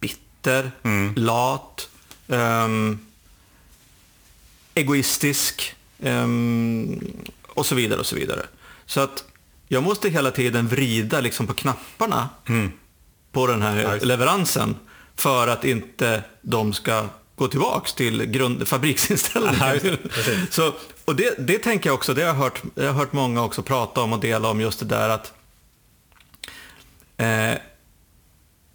bitter, 0.00 0.70
lat, 1.16 1.88
ehm, 2.28 2.98
egoistisk, 4.74 5.72
Ehm, 6.02 7.00
och 7.48 7.66
så 7.66 7.74
vidare 7.74 8.00
och 8.00 8.06
så 8.06 8.16
vidare. 8.16 8.46
Så 8.86 9.00
att 9.00 9.24
jag 9.68 9.82
måste 9.82 10.08
hela 10.08 10.30
tiden 10.30 10.68
vrida 10.68 11.20
liksom 11.20 11.46
på 11.46 11.54
knapparna 11.54 12.28
på 13.32 13.46
den 13.46 13.62
här 13.62 13.98
det. 14.00 14.06
leveransen 14.06 14.76
för 15.16 15.48
att 15.48 15.64
inte 15.64 16.24
de 16.42 16.72
ska 16.72 17.06
gå 17.36 17.48
tillbaks 17.48 17.92
till 17.92 18.24
grund. 18.24 18.68
Precis. 20.08 20.54
så, 20.54 20.72
och 21.04 21.16
det, 21.16 21.34
det 21.38 21.58
tänker 21.58 21.88
jag 21.88 21.94
också, 21.94 22.14
det 22.14 22.22
har 22.22 22.28
jag, 22.28 22.34
hört, 22.34 22.62
jag 22.74 22.86
har 22.86 22.92
hört 22.92 23.12
många 23.12 23.42
också 23.42 23.62
prata 23.62 24.00
om 24.00 24.12
och 24.12 24.20
dela 24.20 24.48
om 24.48 24.60
just 24.60 24.78
det 24.78 24.86
där 24.86 25.08
att 25.08 25.32
eh, 27.16 27.58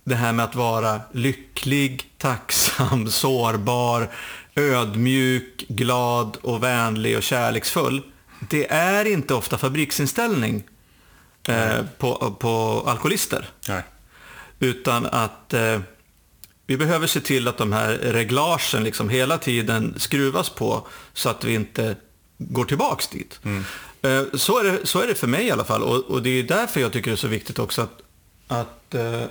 det 0.03 0.15
här 0.15 0.33
med 0.33 0.45
att 0.45 0.55
vara 0.55 1.01
lycklig, 1.12 2.12
tacksam, 2.17 3.07
sårbar, 3.10 4.10
ödmjuk, 4.55 5.65
glad 5.67 6.38
och 6.41 6.63
vänlig 6.63 7.17
och 7.17 7.24
kärleksfull. 7.24 8.01
Det 8.50 8.71
är 8.71 9.05
inte 9.05 9.33
ofta 9.33 9.57
fabriksinställning 9.57 10.63
eh, 11.48 11.86
på, 11.98 12.36
på 12.39 12.83
alkoholister. 12.88 13.50
Nej. 13.67 13.83
Utan 14.60 15.05
att 15.05 15.53
eh, 15.53 15.79
vi 16.65 16.77
behöver 16.77 17.07
se 17.07 17.19
till 17.19 17.48
att 17.48 17.57
de 17.57 17.74
här 17.74 17.93
reglagen 17.93 18.83
liksom 18.83 19.10
hela 19.10 19.38
tiden 19.38 19.93
skruvas 19.98 20.50
på 20.50 20.88
så 21.13 21.29
att 21.29 21.43
vi 21.43 21.53
inte 21.53 21.95
går 22.38 22.65
tillbaks 22.65 23.07
dit. 23.07 23.39
Eh, 24.01 24.24
så, 24.33 24.60
är 24.60 24.63
det, 24.63 24.86
så 24.86 25.01
är 25.01 25.07
det 25.07 25.15
för 25.15 25.27
mig 25.27 25.48
i 25.48 25.51
alla 25.51 25.63
fall. 25.63 25.83
Och, 25.83 26.03
och 26.03 26.21
det 26.21 26.29
är 26.29 26.43
därför 26.43 26.81
jag 26.81 26.93
tycker 26.93 27.12
det 27.12 27.15
är 27.15 27.17
så 27.17 27.27
viktigt 27.27 27.60
också 27.60 27.81
att, 27.81 28.01
att, 28.48 28.95
eh, 28.95 29.24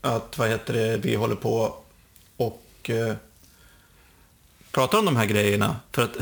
att 0.00 0.38
vad 0.38 0.48
heter 0.48 0.74
det, 0.74 0.96
vi 0.96 1.14
håller 1.14 1.34
på 1.34 1.76
och 2.36 2.90
eh, 2.90 3.14
pratar 4.72 4.98
om 4.98 5.04
de 5.04 5.16
här 5.16 5.26
grejerna. 5.26 5.76
För 5.92 6.02
att, 6.02 6.16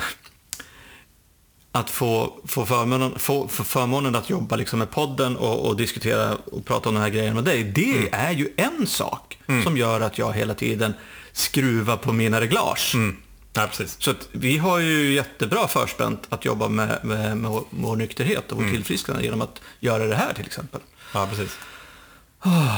att 1.74 1.90
få, 1.90 2.40
få, 2.44 2.66
förmånen, 2.66 3.18
få, 3.18 3.48
få 3.48 3.64
förmånen 3.64 4.14
att 4.14 4.30
jobba 4.30 4.56
liksom 4.56 4.78
med 4.78 4.90
podden 4.90 5.36
och, 5.36 5.68
och 5.68 5.76
diskutera 5.76 6.36
och 6.52 6.64
prata 6.64 6.88
om 6.88 6.94
de 6.94 7.00
här 7.00 7.08
grejerna 7.08 7.34
med 7.34 7.44
dig, 7.44 7.64
det 7.64 8.08
är 8.12 8.30
ju 8.30 8.48
en 8.56 8.86
sak 8.86 9.38
som 9.64 9.76
gör 9.76 10.00
att 10.00 10.18
jag 10.18 10.32
hela 10.32 10.54
tiden 10.54 10.94
skruvar 11.32 11.96
på 11.96 12.12
mina 12.12 12.40
reglage. 12.40 12.94
Mm. 12.94 13.16
Ja, 13.52 13.66
precis. 13.66 13.96
Så 13.98 14.14
vi 14.32 14.58
har 14.58 14.78
ju 14.78 15.12
jättebra 15.12 15.68
förspänt 15.68 16.26
att 16.28 16.44
jobba 16.44 16.68
med, 16.68 16.98
med, 17.02 17.36
med 17.36 17.50
vår, 17.70 17.96
nykterhet 17.96 18.52
och 18.52 18.62
vår 18.62 18.70
tillfrisknande 18.70 19.24
genom 19.24 19.40
att 19.40 19.60
göra 19.80 20.06
det 20.06 20.16
här 20.16 20.32
till 20.32 20.46
exempel. 20.46 20.80
Ja, 21.14 21.26
precis. 21.30 21.58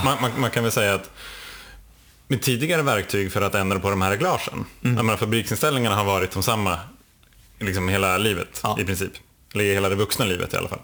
Man, 0.05 0.21
man, 0.21 0.31
man 0.39 0.51
kan 0.51 0.63
väl 0.63 0.73
säga 0.73 0.95
att 0.95 1.11
med 2.29 2.43
tidigare 2.43 2.83
verktyg 2.83 3.33
för 3.33 3.43
att 3.43 3.55
ändra 3.55 3.79
på 3.79 3.91
de 3.91 4.03
här 4.03 4.11
reglagen. 4.11 4.65
Jag 4.81 4.95
menar, 4.95 5.17
fabriksinställningarna 5.17 5.97
har 5.97 6.05
varit 6.05 6.31
de 6.31 6.43
samma 6.43 6.79
liksom 7.59 7.89
hela 7.89 8.19
livet 8.19 8.61
Ja. 8.63 8.77
i 8.81 8.85
princip. 8.85 9.13
Eller 9.55 9.65
hela 9.65 9.89
det 9.89 9.95
vuxna 9.95 10.25
livet 10.25 10.55
i 10.55 10.57
alla 10.57 10.69
fall. 10.69 10.81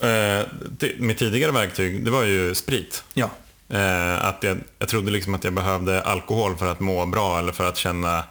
Eh, 0.00 0.46
det, 0.70 0.98
med 0.98 1.18
tidigare 1.18 1.52
verktyg, 1.52 2.04
det 2.04 2.10
var 2.10 2.22
ju 2.22 2.54
sprit. 2.54 3.04
Ja. 3.14 3.30
Eh, 3.68 4.24
att 4.24 4.42
jag, 4.42 4.58
jag 4.78 4.88
trodde 4.88 5.10
liksom 5.10 5.34
att 5.34 5.44
jag 5.44 5.52
behövde 5.52 6.02
alkohol 6.02 6.56
för 6.56 6.66
att 6.72 6.80
må 6.80 7.06
bra 7.06 7.38
eller 7.38 7.52
för 7.52 7.68
att 7.68 7.76
känna, 7.76 8.24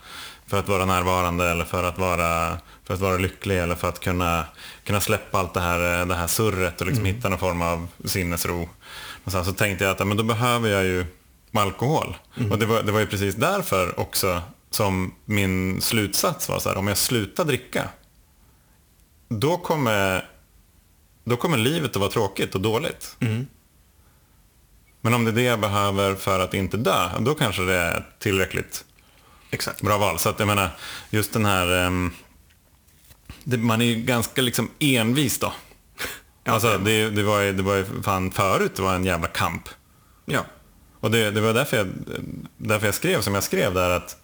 för 0.48 0.60
att 0.60 0.68
vara 0.68 0.86
närvarande 0.86 1.50
eller 1.50 1.66
för 1.66 1.84
att 1.84 1.98
vara, 1.98 2.58
för 2.88 2.94
att 2.94 3.00
vara 3.00 3.18
lycklig 3.18 3.58
eller 3.60 3.76
för 3.76 3.90
att 3.90 4.00
kunna, 4.00 4.46
kunna 4.84 5.02
släppa 5.02 5.40
allt 5.40 5.54
det 5.54 5.60
här, 5.60 6.00
eh, 6.02 6.06
det 6.08 6.16
här 6.16 6.28
surret 6.28 6.82
och 6.82 6.88
liksom 6.88 7.06
hitta 7.06 7.30
någon 7.30 7.40
form 7.40 7.62
av 7.62 7.88
sinnesro. 8.06 8.70
Och 9.24 9.32
sen 9.32 9.46
så 9.46 9.54
tänkte 9.54 9.84
jag 9.84 9.92
att 9.92 10.08
men 10.08 10.18
då 10.18 10.24
behöver 10.24 10.70
jag 10.70 10.84
ju 10.84 11.06
alkohol. 11.54 12.16
Och 12.52 12.60
det 12.60 12.66
var, 12.66 12.84
det 12.84 12.92
var 12.92 13.00
ju 13.00 13.08
precis 13.08 13.36
därför 13.36 14.00
också 14.00 14.42
som 14.70 15.16
min 15.26 15.82
slutsats 15.82 16.50
var 16.50 16.60
så 16.60 16.70
här, 16.70 16.78
om 16.78 16.88
jag 16.88 16.98
slutar 16.98 17.46
dricka, 17.46 17.90
då 19.30 19.58
kommer, 19.58 20.30
då 21.24 21.38
kommer 21.38 21.58
livet 21.58 21.92
att 21.92 21.96
vara 21.96 22.12
tråkigt 22.12 22.56
och 22.56 22.62
dåligt. 22.62 23.16
Men 25.02 25.14
om 25.14 25.26
det 25.26 25.32
är 25.32 25.36
det 25.36 25.42
jag 25.42 25.60
behöver 25.60 26.16
för 26.16 26.40
att 26.40 26.54
inte 26.54 26.78
dö, 26.78 27.10
då 27.20 27.36
kanske 27.36 27.62
det 27.62 27.76
är 27.76 28.06
tillräckligt 28.20 28.86
Exakt. 29.52 29.82
bra 29.82 29.98
val. 29.98 30.20
Så 30.20 30.30
att 30.30 30.40
jag 30.40 30.48
menar, 30.48 30.70
just 31.10 31.34
den 31.34 31.46
här... 31.46 31.86
ehm, 31.86 32.12
det, 33.44 33.58
man 33.58 33.82
är 33.82 33.86
ju 33.86 33.96
ganska 33.96 34.42
liksom 34.42 34.70
envis 34.80 35.40
då. 35.40 35.54
Alltså, 36.44 36.78
det, 36.78 37.10
det, 37.10 37.24
var 37.24 37.40
ju, 37.40 37.54
det 37.54 37.64
var 37.64 37.76
ju 37.76 37.86
fan 38.04 38.32
förut 38.32 38.72
det 38.76 38.82
var 38.82 38.96
en 38.96 39.06
jävla 39.06 39.28
kamp. 39.28 39.70
Ja. 40.26 40.46
Och 41.00 41.12
det, 41.12 41.32
det 41.32 41.42
var 41.42 41.54
därför 41.54 41.78
jag, 41.78 41.88
därför 42.58 42.86
jag 42.86 42.96
skrev 42.96 43.22
som 43.22 43.34
jag 43.34 43.44
skrev 43.44 43.74
där 43.74 43.90
att 43.90 44.18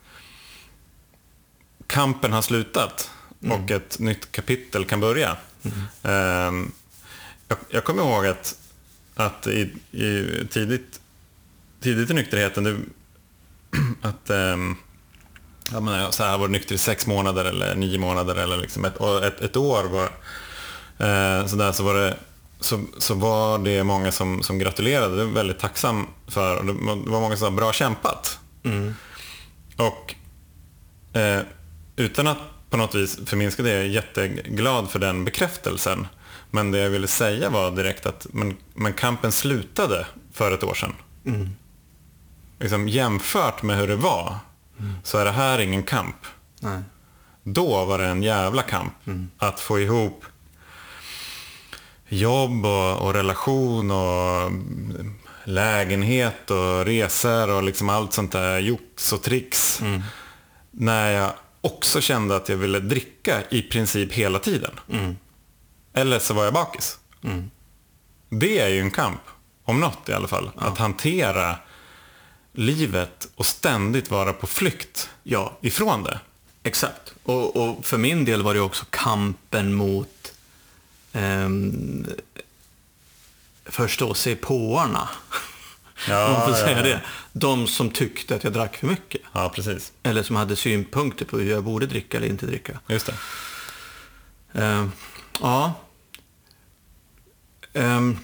kampen 1.88 2.34
har 2.34 2.42
slutat 2.42 3.12
och 3.52 3.72
ett 3.72 4.00
nytt 4.00 4.32
kapitel 4.32 4.86
kan 4.86 5.00
börja. 5.00 5.38
Ehm, 6.04 6.72
jag, 7.48 7.58
jag 7.70 7.84
kommer 7.84 8.04
ihåg 8.04 8.26
att, 8.26 8.56
att 9.16 9.48
i, 9.48 9.62
i 9.92 10.48
tidigt, 10.52 11.00
tidigt 11.82 12.10
i 12.10 12.14
nykterheten, 12.14 12.64
det, 12.64 12.78
att 14.08 14.30
ehm, 14.30 14.76
jag 15.72 15.84
menar, 15.84 16.12
så 16.12 16.24
här, 16.24 16.32
jag 16.32 16.38
varit 16.38 16.52
nykter 16.52 16.76
i 16.76 16.78
sex 16.78 17.08
månader 17.08 17.46
eller 17.46 17.76
nio 17.76 18.00
månader 18.00 18.36
eller 18.36 18.58
liksom 18.58 18.86
ett, 18.86 19.02
ett, 19.24 19.42
ett 19.42 19.58
år 19.58 19.84
var, 19.84 20.04
eh, 21.08 21.46
så, 21.48 21.56
där, 21.56 21.72
så 21.72 21.84
var 21.84 21.94
det 21.94 22.18
så, 22.60 22.82
så 22.98 23.14
var 23.14 23.58
det 23.58 23.84
många 23.84 24.12
som, 24.12 24.44
som 24.44 24.60
gratulerade. 24.60 25.16
Det 25.16 25.26
var 25.26 25.32
väldigt 25.32 25.60
tacksam 25.60 26.08
för. 26.28 26.64
Det 26.64 26.74
var 26.74 26.96
var 26.96 27.22
många 27.22 27.38
som 27.38 27.48
sa 27.48 27.52
bra 27.52 27.74
kämpat. 27.74 28.40
Och 29.78 30.16
eh, 31.20 31.42
utan 31.96 32.28
att 32.28 32.38
på 32.70 32.78
något 32.78 32.96
vis 32.96 33.20
förminska 33.26 33.64
det, 33.64 33.70
jag 33.70 33.80
är 33.80 33.84
jätteglad 33.84 34.90
för 34.90 35.00
den 35.00 35.26
bekräftelsen. 35.26 36.08
Men 36.52 36.72
det 36.72 36.80
jag 36.80 36.90
ville 36.90 37.08
säga 37.08 37.50
var 37.50 37.72
direkt 37.72 38.06
att 38.06 38.28
men, 38.32 38.58
men 38.74 38.94
kampen 38.94 39.32
slutade 39.32 40.08
för 40.34 40.52
ett 40.52 40.64
år 40.64 40.74
sedan. 40.74 40.94
Liksom, 42.60 42.88
jämfört 42.88 43.64
med 43.64 43.78
hur 43.78 43.88
det 43.88 43.96
var 43.96 44.38
så 45.04 45.18
är 45.18 45.26
det 45.26 45.32
här 45.32 45.60
ingen 45.60 45.84
kamp. 45.84 46.16
Nej. 46.60 46.82
Då 47.44 47.86
var 47.86 47.98
det 47.98 48.06
en 48.06 48.24
jävla 48.24 48.62
kamp 48.62 48.94
att 49.38 49.60
få 49.60 49.80
ihop 49.80 50.26
jobb 52.08 52.66
och, 52.66 53.02
och 53.02 53.14
relation 53.14 53.92
och 53.92 54.42
mm, 54.42 55.16
lägenhet 55.44 56.52
och 56.52 56.86
resor 56.86 57.50
och 57.50 57.64
liksom 57.64 57.90
allt 57.90 58.14
sånt 58.14 58.32
där 58.32 58.60
jox 58.60 59.14
och 59.14 59.22
tricks. 59.22 59.82
När 60.72 61.12
jag 61.12 61.32
också 61.66 62.02
kände 62.02 62.36
att 62.36 62.50
jag 62.50 62.58
ville 62.58 62.80
dricka 62.80 63.44
i 63.50 63.62
princip 63.62 64.14
hela 64.14 64.40
tiden. 64.40 64.80
Eller 65.94 66.20
så 66.20 66.34
var 66.34 66.44
jag 66.44 66.54
bakis. 66.54 67.00
Det 68.30 68.60
är 68.60 68.68
ju 68.68 68.80
en 68.80 68.92
kamp, 68.92 69.22
om 69.64 69.80
något 69.80 70.10
i 70.10 70.14
alla 70.14 70.28
fall. 70.28 70.52
Att 70.56 70.78
hantera 70.78 71.56
livet 72.54 73.28
och 73.36 73.46
ständigt 73.46 74.12
vara 74.12 74.34
på 74.34 74.48
flykt 74.48 75.10
Ja, 75.24 75.58
ifrån 75.62 76.04
det. 76.04 76.20
Exakt. 76.64 77.14
Och, 77.24 77.56
och 77.56 77.86
för 77.86 77.98
min 77.98 78.26
del 78.26 78.44
var 78.44 78.54
det 78.54 78.60
också 78.60 78.86
kampen 78.90 79.74
mot 79.74 80.34
um, 81.14 82.06
förståsigpåarna. 83.66 85.10
Ja, 86.08 86.26
Om 86.28 86.34
man 86.34 86.42
får 86.42 86.52
ja, 86.52 86.66
säga 86.66 86.78
ja. 86.78 86.84
det. 86.84 87.02
De 87.34 87.68
som 87.68 87.90
tyckte 87.90 88.36
att 88.36 88.44
jag 88.44 88.54
drack 88.54 88.76
för 88.78 88.88
mycket. 88.88 89.22
Ja, 89.32 89.50
precis. 89.56 89.94
Eller 90.04 90.24
som 90.24 90.36
hade 90.36 90.56
synpunkter 90.56 91.26
på 91.26 91.38
hur 91.40 91.52
jag 91.52 91.64
borde 91.64 91.86
dricka 91.86 92.18
eller 92.18 92.28
inte 92.28 92.46
dricka. 92.46 92.80
Just 92.88 93.06
det. 93.06 93.16
Ehm, 94.62 94.92
ja. 95.42 95.74
Ehm, 97.74 98.18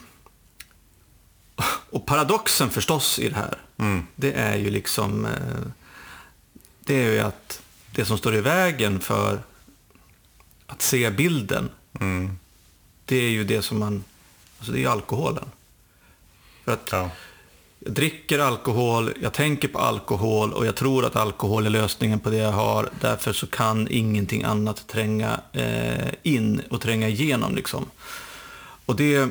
och 1.90 2.06
paradoxen 2.06 2.70
förstås 2.70 3.20
i 3.20 3.30
det 3.30 3.36
här, 3.36 3.58
det 4.16 4.34
är 4.34 4.56
ju 4.56 4.70
liksom 4.70 5.26
eh, 5.26 5.32
det 6.80 6.96
är 7.06 7.12
ju 7.12 7.20
att 7.20 7.62
det 7.92 8.06
som 8.06 8.18
står 8.18 8.36
i 8.36 8.42
vägen 8.42 9.00
för 9.00 9.44
att 10.68 10.82
se 10.82 11.10
bilden, 11.10 11.70
det 13.06 13.16
är 13.16 13.30
ju 13.30 13.44
det 13.44 13.62
som 13.62 13.80
man, 13.80 14.04
alltså 14.58 14.72
det 14.72 14.78
är 14.78 14.82
ju 14.82 14.88
alkoholen. 14.88 15.52
För 16.66 16.74
att 16.74 16.90
Ja. 16.92 17.10
Jag 17.86 17.94
dricker 17.94 18.40
alkohol, 18.40 19.14
jag 19.22 19.34
tänker 19.34 19.68
på 19.68 19.80
alkohol 19.80 20.54
och 20.54 20.66
jag 20.66 20.76
tror 20.76 21.06
att 21.06 21.16
alkohol 21.16 21.66
är 21.66 21.70
lösningen 21.70 22.20
på 22.20 22.30
det 22.30 22.38
jag 22.38 22.52
har. 22.52 22.90
Därför 23.02 23.34
så 23.34 23.48
kan 23.48 23.88
ingenting 23.92 24.44
annat 24.44 24.88
tränga 24.88 25.40
eh, 25.54 26.08
in 26.24 26.62
och 26.70 26.82
tränga 26.82 27.08
igenom. 27.10 27.56
Liksom. 27.56 27.86
Och 28.86 28.96
det, 28.96 29.30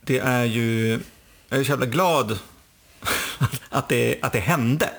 det 0.00 0.18
är 0.18 0.44
ju... 0.44 1.00
Jag 1.48 1.60
är 1.60 1.64
så 1.64 1.70
jävla 1.70 1.86
glad 1.86 2.38
att 3.68 3.88
det, 3.88 4.18
att 4.22 4.32
det 4.32 4.40
hände. 4.40 4.90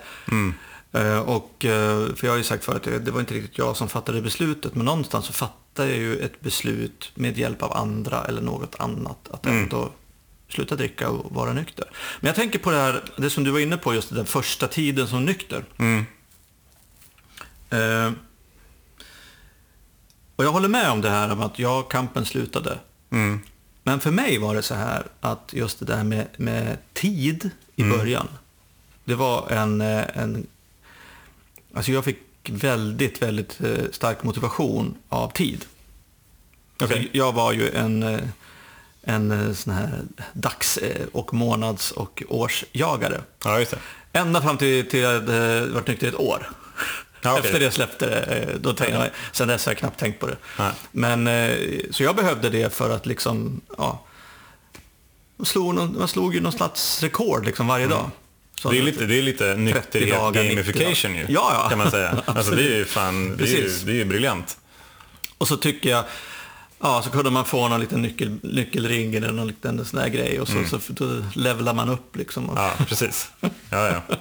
Eh, 0.91 1.19
och, 1.19 1.65
eh, 1.65 2.15
för 2.15 2.27
jag 2.27 2.31
har 2.31 2.37
ju 2.37 2.43
sagt 2.43 2.65
förut 2.65 2.87
att 2.87 3.05
det- 3.05 3.11
var 3.11 3.19
inte 3.19 3.33
riktigt 3.33 3.57
jag 3.57 3.77
som 3.77 3.89
fattade 3.89 4.21
beslutet, 4.21 4.75
men 4.75 4.85
någonstans 4.85 5.25
så 5.25 5.33
fattade 5.33 5.89
jag 5.89 5.97
ju 5.97 6.17
ett 6.19 6.41
beslut 6.41 7.11
med 7.15 7.37
hjälp 7.37 7.63
av 7.63 7.73
andra 7.77 8.23
eller 8.25 8.41
något 8.41 8.75
annat. 8.79 9.29
Att 9.31 9.45
ändå 9.45 9.91
sluta 10.53 10.75
dricka 10.75 11.09
och 11.09 11.31
vara 11.35 11.53
nykter. 11.53 11.85
Men 12.19 12.27
jag 12.27 12.35
tänker 12.35 12.59
på 12.59 12.71
det 12.71 12.77
här, 12.77 13.03
det 13.17 13.29
som 13.29 13.43
du 13.43 13.51
var 13.51 13.59
inne 13.59 13.77
på, 13.77 13.93
just 13.93 14.15
den 14.15 14.25
första 14.25 14.67
tiden 14.67 15.07
som 15.07 15.25
nykter. 15.25 15.63
Eh, 17.69 18.11
Och 20.35 20.43
jag 20.45 20.51
håller 20.51 20.67
med 20.69 20.89
om 20.91 21.01
det 21.01 21.09
här 21.09 21.31
om 21.31 21.41
att 21.41 21.59
ja, 21.59 21.81
kampen 21.81 22.25
slutade. 22.25 22.79
Mm. 23.11 23.39
Men 23.83 23.99
för 23.99 24.11
mig 24.11 24.37
var 24.37 24.55
det 24.55 24.61
så 24.61 24.75
här 24.75 25.07
att 25.21 25.49
just 25.53 25.79
det 25.79 25.85
där 25.85 26.03
med, 26.03 26.27
med 26.37 26.77
tid 26.93 27.49
i 27.75 27.81
Mm. 27.81 27.97
början. 27.97 28.27
Det 29.03 29.15
var 29.15 29.49
en, 29.49 29.81
eh, 29.81 30.03
en... 30.17 30.47
Alltså 31.73 31.91
jag 31.91 32.05
fick 32.05 32.17
väldigt, 32.49 33.21
väldigt 33.21 33.61
eh, 33.61 33.83
stark 33.91 34.23
motivation 34.23 34.95
av 35.09 35.31
tid. 35.31 35.65
Alltså 36.77 36.95
Okej. 36.97 37.09
Jag 37.11 37.33
var 37.33 37.53
ju 37.53 37.69
en, 37.71 38.03
eh, 38.03 38.19
en 39.03 39.31
eh, 39.47 39.53
sån 39.53 39.73
här 39.73 40.01
dags 40.33 40.77
eh, 40.77 41.05
och 41.11 41.33
månads 41.33 41.91
och 41.91 42.23
årsjagare. 42.29 43.21
Ja, 43.45 43.59
just 43.59 43.71
det. 43.71 43.77
Ända 44.19 44.41
fram 44.41 44.57
till, 44.57 44.89
till 44.89 44.99
jag 44.99 45.13
hade 45.13 45.65
varit 45.65 45.87
nykter 45.87 46.05
i 46.07 46.09
ett 46.09 46.15
år. 46.19 46.49
Ja. 47.21 47.39
Efter 47.39 47.59
det 47.59 47.71
släppte 47.71 48.05
det. 48.05 48.21
eh, 48.21 48.55
Då 48.59 48.73
tänkte 48.73 48.95
jag, 48.97 49.09
sen 49.31 49.47
dess 49.47 49.65
har 49.65 49.71
jag 49.73 49.77
knappt 49.77 49.99
tänkt 49.99 50.19
på 50.19 50.27
det. 50.27 50.37
Nej. 50.59 50.71
Men, 50.91 51.27
eh, 51.27 51.57
så 51.91 52.03
jag 52.03 52.15
behövde 52.15 52.49
det 52.49 52.73
för 52.73 52.89
att 52.89 53.05
liksom, 53.05 53.61
ja. 53.77 54.03
Man 55.37 55.45
slog, 55.45 55.75
någon- 55.75 55.97
man 55.99 56.07
slog 56.07 56.35
ju 56.35 56.41
någon 56.41 56.51
slags 56.51 57.03
rekord 57.03 57.45
liksom 57.45 57.67
varje 57.67 57.87
dag. 57.87 58.09
Så 58.55 58.69
Mm. 58.69 58.85
Det 58.85 58.89
är 58.89 58.93
att- 58.93 58.93
lite, 58.99 59.05
det 59.05 59.17
är 59.19 59.21
lite 59.23 59.55
nykterhet 59.55 60.09
dagar, 60.19 60.43
90 60.43 60.55
gamification 60.55 61.15
ju. 61.15 61.25
Ja, 61.29 61.51
ja. 61.63 61.69
Kan 61.69 61.77
man 61.77 61.91
säga. 61.91 62.23
Alltså 62.25 62.51
det 62.55 62.63
är 62.63 62.75
ju 62.77 62.85
fan, 62.85 63.37
det 63.37 63.43
är 63.43 63.47
ju, 63.47 63.69
det 63.85 63.91
är 63.91 63.95
ju 63.95 64.05
briljant. 64.05 64.57
Och 65.37 65.47
så 65.47 65.57
tycker 65.57 65.89
jag, 65.89 66.03
ja 66.83 67.01
så 67.01 67.09
kunde 67.09 67.31
man 67.31 67.45
få 67.45 67.67
någon 67.67 67.79
liten 67.79 68.01
nyckel, 68.01 68.39
nyckelring 68.43 69.15
eller 69.15 69.31
någon 69.31 69.47
liten 69.47 69.85
sån 69.85 69.99
där 69.99 70.07
grej 70.07 70.39
och 70.39 70.47
så, 70.47 70.63
så 70.69 70.79
då 70.87 71.23
levlar 71.35 71.73
man 71.73 71.89
upp 71.89 72.15
liksom. 72.15 72.43
Mm. 72.43 72.55
Ja, 72.55 72.71
precis. 72.87 73.31
Ja, 73.41 73.49
ja. 73.69 74.01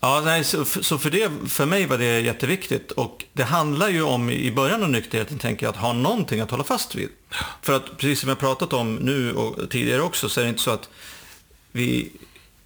Ja, 0.00 0.22
nej, 0.24 0.44
så, 0.44 0.64
så 0.64 0.98
för, 0.98 1.10
det, 1.10 1.30
för 1.48 1.66
mig 1.66 1.86
var 1.86 1.98
det 1.98 2.20
jätteviktigt. 2.20 2.90
Och 2.90 3.24
det 3.32 3.42
handlar 3.42 3.88
ju 3.88 4.02
om, 4.02 4.30
i 4.30 4.52
början 4.52 4.82
av 4.82 4.90
nykterheten, 4.90 5.38
tänker 5.38 5.66
jag, 5.66 5.70
att 5.70 5.80
ha 5.80 5.92
någonting 5.92 6.40
att 6.40 6.50
hålla 6.50 6.64
fast 6.64 6.94
vid. 6.94 7.08
För 7.62 7.72
att 7.72 7.96
precis 7.96 8.20
som 8.20 8.28
jag 8.28 8.38
pratat 8.38 8.72
om 8.72 8.94
nu 8.94 9.34
och 9.34 9.70
tidigare 9.70 10.02
också, 10.02 10.28
så 10.28 10.40
är 10.40 10.44
det 10.44 10.48
inte 10.48 10.62
så 10.62 10.70
att 10.70 10.88
vi, 11.72 12.12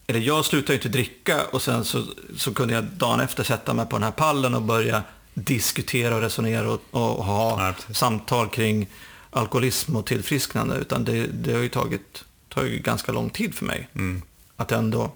eller 0.07 0.21
jag 0.21 0.45
slutade 0.45 0.73
ju 0.73 0.79
inte 0.79 0.89
dricka 0.89 1.47
och 1.53 1.63
sen 1.63 1.85
så, 1.85 2.05
så 2.37 2.55
kunde 2.55 2.75
jag 2.75 2.85
dagen 2.85 3.21
efter 3.21 3.45
sätta 3.45 3.75
mig 3.75 3.87
på 3.87 3.97
den 3.97 4.03
här 4.03 4.11
pallen 4.11 4.55
och 4.55 4.63
börja 4.63 5.03
diskutera 5.35 6.15
och 6.15 6.21
resonera 6.21 6.71
och, 6.71 6.81
och 6.91 7.25
ha 7.25 7.75
Ja, 7.89 7.95
samtal 7.95 8.49
kring 8.49 8.89
alkoholism 9.31 9.97
och 9.97 10.07
tillfrisknande. 10.07 10.77
Utan 10.77 11.05
det, 11.05 11.27
det 11.27 11.53
har 11.53 11.61
ju 11.61 11.69
tagit, 11.69 12.25
tagit 12.49 12.83
ganska 12.83 13.13
lång 13.13 13.31
tid 13.31 13.55
för 13.55 13.65
mig 13.65 13.89
Mm. 13.95 14.23
att 14.57 14.73
ändå 14.73 15.13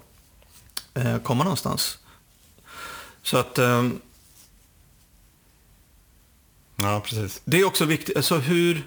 eh, 0.94 1.18
komma 1.18 1.44
någonstans. 1.44 1.99
Så 3.23 3.37
att 3.38 3.59
eh, 3.59 3.88
ja, 6.76 7.00
precis. 7.04 7.42
det 7.44 7.61
är 7.61 7.64
också 7.64 7.85
viktigt, 7.85 8.16
alltså 8.16 8.37
hur... 8.37 8.83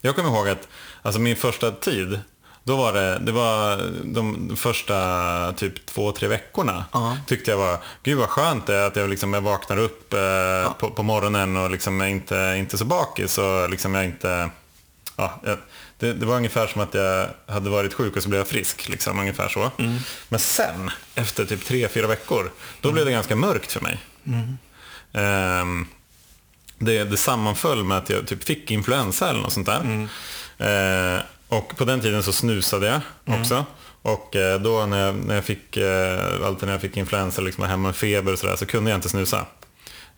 Jag 0.00 0.16
kommer 0.16 0.28
ihåg 0.30 0.48
att 0.48 0.68
alltså 1.02 1.20
min 1.20 1.36
första 1.36 1.72
tid, 1.72 2.20
då 2.66 2.76
var 2.76 2.92
det, 2.92 3.18
det 3.18 3.32
var 3.32 3.76
de 4.04 4.56
första 4.56 5.52
typ 5.52 5.86
två, 5.86 6.12
tre 6.12 6.28
veckorna 6.28 6.84
Ja. 6.92 7.18
tyckte 7.26 7.50
jag 7.50 7.58
var, 7.58 7.78
gud 8.02 8.18
vad 8.18 8.28
skönt 8.28 8.66
det 8.66 8.74
är 8.76 8.86
att 8.86 8.96
jag, 8.96 9.10
liksom, 9.10 9.34
jag 9.34 9.40
vaknar 9.40 9.76
upp 9.76 10.12
eh, 10.14 10.72
på, 10.78 10.90
på 10.90 11.02
morgonen 11.02 11.56
och 11.56 11.70
liksom 11.70 12.00
är 12.00 12.06
inte, 12.06 12.54
inte 12.58 12.78
så 12.78 12.84
bakis 12.84 13.38
och 13.38 13.70
liksom 13.70 13.94
jag 13.94 14.04
inte, 14.04 14.50
ja, 15.16 15.40
jag, 15.44 15.58
det, 15.98 16.12
det 16.12 16.26
var 16.26 16.36
ungefär 16.36 16.66
som 16.66 16.80
att 16.80 16.94
jag 16.94 17.28
hade 17.46 17.70
varit 17.70 17.94
sjuk 17.94 18.16
och 18.16 18.22
så 18.22 18.28
blev 18.28 18.38
jag 18.40 18.48
frisk, 18.48 18.88
liksom, 18.88 19.18
ungefär 19.18 19.48
så. 19.48 19.70
Men 20.28 20.40
sen, 20.40 20.90
efter 21.14 21.44
typ 21.44 21.64
tre, 21.64 21.88
fyra 21.88 22.06
veckor, 22.06 22.50
då 22.80 22.92
blev 22.92 23.04
det 23.04 23.10
ganska 23.12 23.36
mörkt 23.36 23.72
för 23.72 23.80
mig. 23.80 23.98
Ehm, 25.12 25.86
det, 26.78 27.04
det 27.04 27.16
sammanföll 27.16 27.84
med 27.84 27.98
att 27.98 28.10
jag 28.10 28.26
typ 28.26 28.44
fick 28.44 28.70
influensa 28.70 29.30
eller 29.30 29.40
något 29.40 29.52
sånt 29.52 29.66
där. 29.66 30.08
Eh, 30.58 31.20
och 31.48 31.76
på 31.76 31.84
den 31.84 32.00
tiden 32.00 32.22
så 32.22 32.32
snusade 32.32 32.86
jag 32.86 33.00
också. 33.40 33.64
Och 34.02 34.36
eh, 34.36 34.60
då 34.60 34.86
när 34.86 35.06
jag, 35.06 35.14
när 35.14 35.34
jag 35.34 35.44
fick, 35.44 35.76
eh, 35.76 36.46
alltid 36.46 36.66
när 36.66 36.74
jag 36.74 36.80
fick 36.80 36.96
influensa, 36.96 37.42
liksom 37.42 37.62
var 37.62 37.68
hemma 37.68 37.88
med 37.88 37.96
feber 37.96 38.32
och 38.32 38.38
sådär, 38.38 38.56
så 38.56 38.66
kunde 38.66 38.90
jag 38.90 38.98
inte 38.98 39.08
snusa. 39.08 39.46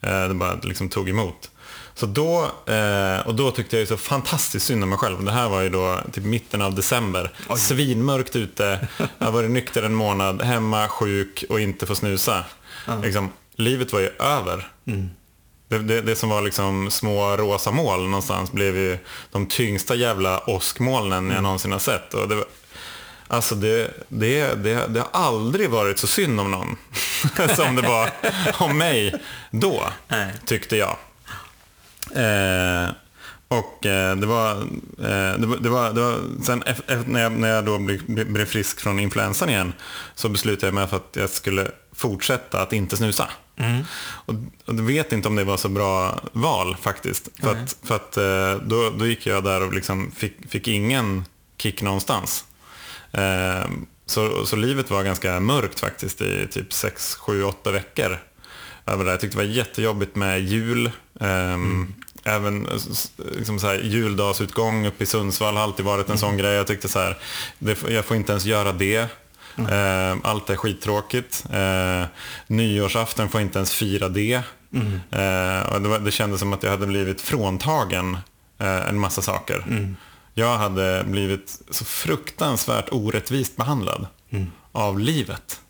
Eh, 0.01 0.29
det 0.29 0.35
bara 0.35 0.55
liksom 0.62 0.88
tog 0.88 1.09
emot. 1.09 1.51
Så 1.95 2.07
då, 2.07 2.51
och 3.25 3.35
då 3.35 3.51
tyckte 3.51 3.77
jag 3.77 3.81
ju 3.81 3.87
så 3.87 3.97
fantastiskt 3.97 4.67
synd 4.67 4.83
om 4.83 4.88
mig 4.88 4.99
själv. 4.99 5.25
Det 5.25 5.33
här 5.33 5.49
var 5.49 5.61
ju 5.61 5.69
då 5.69 6.01
typ 6.12 6.25
mitten 6.25 6.62
av 6.62 6.75
december. 6.75 7.31
Svinmörkt 7.57 8.37
ute, 8.37 8.88
jag 9.19 9.27
har 9.27 9.33
varit 9.33 9.51
nykter 9.51 9.83
en 9.83 9.95
månad, 9.95 10.43
hemma, 10.43 10.88
sjuk 10.88 11.45
och 11.49 11.61
inte 11.61 11.87
få 11.87 11.95
snusa. 11.95 12.45
Liksom, 13.03 13.33
livet 13.57 13.93
var 13.93 14.01
ju 14.01 14.11
över. 14.19 14.69
Det, 15.68 15.78
det, 15.78 16.00
det 16.00 16.16
som 16.16 16.28
var 16.28 16.42
liksom 16.42 16.90
små 16.90 17.37
rosa 17.37 17.70
moln 17.70 18.11
någonstans 18.11 18.52
blev 18.52 18.76
ju 18.76 18.98
de 19.33 19.46
tyngsta 19.46 19.94
jävla 19.94 20.50
åskmolnen 20.50 21.31
jag 21.31 21.42
någonsin 21.42 21.72
har 21.72 21.78
sett. 21.78 22.14
Och 22.14 22.28
det, 22.28 22.35
var- 22.35 22.44
alltså 23.28 23.54
det, 23.54 23.90
det, 24.09 24.54
det, 24.54 24.87
det 24.87 25.00
har 25.00 25.09
aldrig 25.12 25.70
varit 25.70 25.98
så 25.98 26.07
synd 26.07 26.40
om 26.40 26.50
någon 26.50 26.76
som 27.57 27.74
det 27.76 27.83
var 27.83 28.11
om 28.59 28.78
mig 28.78 29.14
då, 29.50 29.88
Nej. 30.09 30.33
tyckte 30.46 30.76
jag. 30.76 30.96
Eh, 32.14 32.88
och 33.48 33.87
eh, 33.87 34.16
det 34.16 34.26
var, 34.26 34.50
eh, 34.98 35.38
det 35.38 35.46
var, 35.46 35.57
det 35.57 35.68
var, 35.68 35.92
det 35.92 36.00
var 36.00 36.18
sen 36.44 36.62
eff- 36.62 37.04
när 37.07 37.22
jag, 37.22 37.33
när 37.33 37.48
jag 37.48 37.64
då 37.64 37.78
blev 38.07 38.46
frisk 38.46 38.81
från 38.81 39.00
influensan 39.00 39.48
igen 39.48 39.72
så 40.14 40.28
beslutade 40.28 40.66
jag 40.66 40.74
mig 40.74 40.87
för 40.88 40.96
att 40.96 41.09
jag 41.16 41.31
skulle 41.31 41.70
fortsätta 41.99 42.61
att 42.63 42.73
inte 42.73 42.97
snusa. 42.97 43.31
Och, 44.27 44.35
och 44.67 44.75
jag 44.75 44.83
vet 44.83 45.13
inte 45.13 45.29
om 45.29 45.37
det 45.37 45.45
var 45.45 45.57
så 45.57 45.69
bra 45.69 46.21
val 46.33 46.77
faktiskt. 46.81 47.29
För 47.41 47.51
att, 47.63 47.77
för 47.83 47.97
att 47.97 48.17
eh, 48.17 48.67
då, 48.67 48.91
då 48.91 49.07
gick 49.07 49.27
jag 49.27 49.45
där 49.45 49.63
och 49.63 49.73
liksom 49.73 50.11
fick, 50.11 50.51
fick 50.51 50.69
ingen 50.69 51.25
kick 51.59 51.83
någonstans. 51.83 52.45
Eh, 53.13 53.71
så, 54.07 54.47
så 54.47 54.57
livet 54.57 54.91
var 54.91 55.03
ganska 55.03 55.41
mörkt 55.41 55.81
faktiskt 55.81 56.21
i 56.21 56.47
typ 56.51 56.73
6, 56.73 57.15
7, 57.15 57.45
8 57.45 57.71
veckor. 57.71 58.19
Över 58.87 59.05
det. 59.05 59.11
Jag 59.11 59.21
tyckte 59.21 59.39
det 59.39 59.45
var 59.47 59.53
jättejobbigt 59.55 60.17
med 60.17 60.41
jul. 60.41 60.91
Ehm, 61.21 61.95
Även 62.25 62.67
eh, 62.67 62.75
s- 62.75 63.13
liksom 63.37 63.59
så 63.61 63.67
här, 63.67 63.75
juldagsutgång 63.79 64.87
uppe 64.87 65.03
i 65.03 65.07
Sundsvall 65.07 65.57
har 65.57 65.63
alltid 65.63 65.85
varit 65.87 66.09
en 66.11 66.19
sån 66.19 66.37
grej. 66.37 66.55
Jag 66.55 66.67
tyckte 66.67 66.89
så 66.89 66.99
här, 66.99 67.19
det, 67.59 67.83
jag 67.89 68.05
får 68.05 68.17
inte 68.17 68.33
ens 68.33 68.45
göra 68.45 68.73
det. 68.73 69.07
Ehm, 69.59 70.21
allt 70.25 70.51
är 70.51 70.57
skittråkigt. 70.57 71.44
Uh, 71.55 72.07
nyårsafton 72.47 73.29
får 73.29 73.40
inte 73.40 73.59
ens 73.59 73.75
fira 73.75 74.09
det. 74.09 74.42
Eh, 75.11 75.73
och 75.73 75.83
det, 75.83 75.88
var, 75.88 75.99
det 75.99 76.11
kändes 76.11 76.40
som 76.40 76.53
att 76.53 76.62
jag 76.62 76.71
hade 76.71 76.87
blivit 76.87 77.21
fråntagen 77.21 78.18
eh, 78.59 78.88
en 78.88 78.99
massa 78.99 79.23
saker. 79.23 79.64
Jag 80.35 80.59
hade 80.59 81.05
blivit 81.05 81.62
så 81.71 81.85
fruktansvärt 81.85 82.88
orättvist 82.92 83.57
behandlad 83.57 84.07
av 84.73 85.01
livet. 85.01 85.61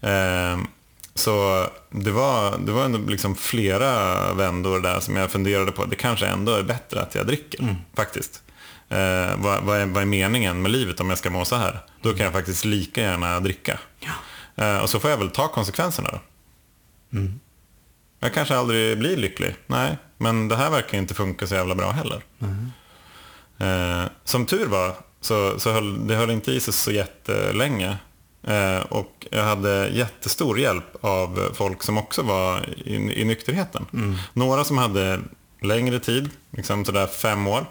Ehm, 0.00 0.66
så 1.14 1.66
det 1.90 2.10
var, 2.10 2.58
det 2.58 2.72
var 2.72 2.84
ändå 2.84 2.98
liksom 2.98 3.36
flera 3.36 4.32
vändor 4.34 4.80
där 4.80 5.00
som 5.00 5.16
jag 5.16 5.30
funderade 5.30 5.72
på. 5.72 5.84
Det 5.84 5.96
kanske 5.96 6.26
ändå 6.26 6.52
är 6.52 6.62
bättre 6.62 7.00
att 7.02 7.14
jag 7.14 7.26
dricker, 7.26 7.76
faktiskt. 7.94 8.42
Eh, 8.88 9.36
vad, 9.36 9.62
vad, 9.62 9.78
är, 9.80 9.86
vad 9.86 10.02
är 10.02 10.06
meningen 10.06 10.62
med 10.62 10.70
livet 10.70 11.00
om 11.00 11.08
jag 11.08 11.18
ska 11.18 11.30
må 11.30 11.44
så 11.44 11.56
här? 11.56 11.80
Då 12.02 12.14
kan 12.14 12.24
jag 12.24 12.32
faktiskt 12.32 12.64
lika 12.64 13.00
gärna 13.00 13.40
dricka. 13.40 13.78
Eh, 14.56 14.78
och 14.78 14.90
så 14.90 15.00
får 15.00 15.10
jag 15.10 15.18
väl 15.18 15.30
ta 15.30 15.48
konsekvenserna 15.48 16.08
då. 16.12 16.18
Jag 18.20 18.34
kanske 18.34 18.56
aldrig 18.56 18.98
blir 18.98 19.16
lycklig, 19.16 19.54
nej. 19.66 19.98
Men 20.18 20.48
det 20.48 20.56
här 20.56 20.70
verkar 20.70 20.98
inte 20.98 21.14
funka 21.14 21.46
så 21.46 21.54
jävla 21.54 21.74
bra 21.74 21.90
heller. 21.90 22.22
Eh, 23.58 24.10
som 24.24 24.46
tur 24.46 24.66
var 24.66 24.94
så, 25.20 25.58
så 25.60 25.72
höll 25.72 26.06
det 26.06 26.14
höll 26.14 26.30
inte 26.30 26.52
i 26.52 26.60
sig 26.60 26.74
så 26.74 26.92
jättelänge. 26.92 27.96
Eh, 28.46 28.78
och 28.78 29.26
jag 29.30 29.44
hade 29.44 29.88
jättestor 29.88 30.58
hjälp 30.58 30.96
av 31.04 31.50
folk 31.54 31.82
som 31.82 31.98
också 31.98 32.22
var 32.22 32.68
i, 32.68 32.94
i 33.20 33.24
nykterheten. 33.24 33.86
Några 34.32 34.64
som 34.64 34.78
hade 34.78 35.20
längre 35.62 35.98
tid, 36.00 36.30
liksom 36.50 36.84
sådär 36.84 37.06
fem 37.06 37.46
år. 37.46 37.66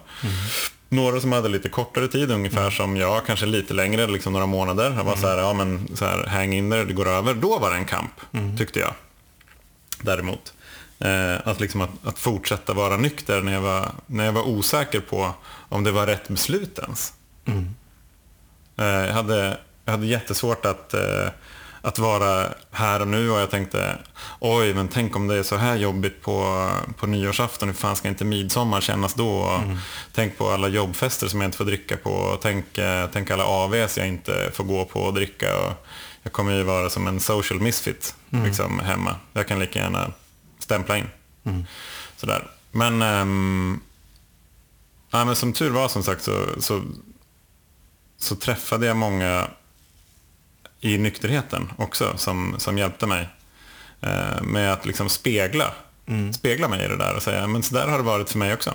Några 0.89 1.19
som 1.21 1.32
hade 1.32 1.50
lite 1.50 1.69
kortare 1.69 2.08
tid, 2.08 2.32
ungefär 2.32 2.69
som 2.69 2.98
jag, 2.98 3.26
kanske 3.26 3.45
lite 3.45 3.74
längre, 3.74 4.08
liksom 4.08 4.34
några 4.34 4.45
månader. 4.45 4.93
Jag 4.98 5.04
var 5.04 5.15
så 5.15 5.28
här, 5.28 5.38
ja 5.38 5.54
men 5.54 5.88
så 5.95 6.06
här, 6.06 6.26
hang 6.26 6.54
in 6.54 6.71
there, 6.71 6.86
det 6.86 6.93
går 6.93 7.08
över. 7.08 7.34
Då 7.34 7.60
var 7.60 7.71
det 7.71 7.76
en 7.76 7.86
kamp, 7.86 8.12
tyckte 8.58 8.80
jag. 8.80 8.93
Däremot. 10.02 10.54
Eh, 11.00 11.48
att, 11.48 11.60
liksom 11.60 11.82
att, 11.82 11.89
att 12.04 12.19
fortsätta 12.19 12.74
vara 12.74 12.98
nykter 12.98 13.41
när 13.41 13.54
jag, 13.54 13.62
var, 13.62 13.91
när 14.08 14.26
jag 14.26 14.34
var 14.34 14.48
osäker 14.48 15.00
på 15.00 15.34
om 15.69 15.84
det 15.84 15.91
var 15.91 16.08
rätt 16.08 16.28
beslut 16.28 16.80
ens. 16.80 17.13
Eh, 18.78 18.86
jag, 18.86 19.13
hade, 19.13 19.58
jag 19.86 19.91
hade 19.91 20.06
jättesvårt 20.06 20.65
att, 20.65 20.93
eh, 20.93 21.28
att 21.86 22.00
vara 22.00 22.50
här 22.71 23.02
och 23.02 23.08
nu 23.08 23.32
och 23.32 23.39
jag 23.39 23.52
tänkte 23.52 23.98
oj, 24.39 24.74
men 24.74 24.88
tänk 24.88 25.15
om 25.15 25.28
det 25.28 25.36
är 25.36 25.43
så 25.43 25.56
här 25.56 25.76
jobbigt 25.76 26.21
på, 26.21 26.69
på 26.98 27.08
nyårsafton, 27.08 27.69
hur 27.69 27.76
fan 27.76 27.95
ska 27.95 28.08
inte 28.08 28.26
midsommar 28.26 28.82
kännas 28.82 29.13
då? 29.13 29.30
Och 29.30 29.60
Tänk 30.13 30.38
på 30.38 30.50
alla 30.50 30.67
jobbfester 30.67 31.28
som 31.28 31.41
jag 31.41 31.48
inte 31.48 31.58
får 31.58 31.65
dricka 31.65 31.98
på 31.98 32.38
tänk, 32.41 32.78
eh, 32.78 33.10
tänk 33.13 33.32
alla 33.32 33.45
AVs 33.45 33.98
jag 33.98 34.08
inte 34.08 34.52
får 34.54 34.63
gå 34.63 34.86
på 34.86 35.00
och 35.00 35.13
dricka. 35.13 35.60
Och 35.60 35.88
jag 36.24 36.34
kommer 36.34 36.54
ju 36.54 36.63
vara 36.63 36.89
som 36.89 37.08
en 37.08 37.19
social 37.19 37.60
misfit 37.60 38.15
liksom, 38.45 38.80
hemma. 38.80 39.15
Jag 39.34 39.48
kan 39.48 39.60
lika 39.60 39.80
gärna 39.80 40.12
stämpla 40.60 40.98
in. 40.98 41.08
Sådär. 42.17 42.48
Men, 42.71 43.02
ehm, 43.02 43.80
ja, 45.12 45.26
men 45.26 45.36
som 45.36 45.54
tur 45.54 45.69
var 45.69 45.88
som 45.88 46.04
sagt 46.04 46.24
så, 46.24 46.48
så, 46.60 46.82
så 48.17 48.36
träffade 48.36 48.86
jag 48.86 48.98
många 48.98 49.48
i 50.86 50.98
nykterheten 50.98 51.71
också 51.78 52.17
som, 52.17 52.56
som 52.58 52.78
hjälpte 52.78 53.08
mig 53.08 53.30
eh, 54.02 54.41
med 54.41 54.74
att 54.74 54.86
liksom 54.86 55.10
spegla, 55.10 55.74
spegla 56.34 56.67
mig 56.67 56.86
i 56.86 56.88
det 56.88 56.98
där 56.98 57.15
och 57.15 57.24
säga 57.24 57.48
men 57.48 57.63
så 57.63 57.74
där 57.74 57.88
har 57.88 57.98
det 57.98 58.04
varit 58.04 58.30
för 58.30 58.38
mig 58.38 58.54
också. 58.54 58.74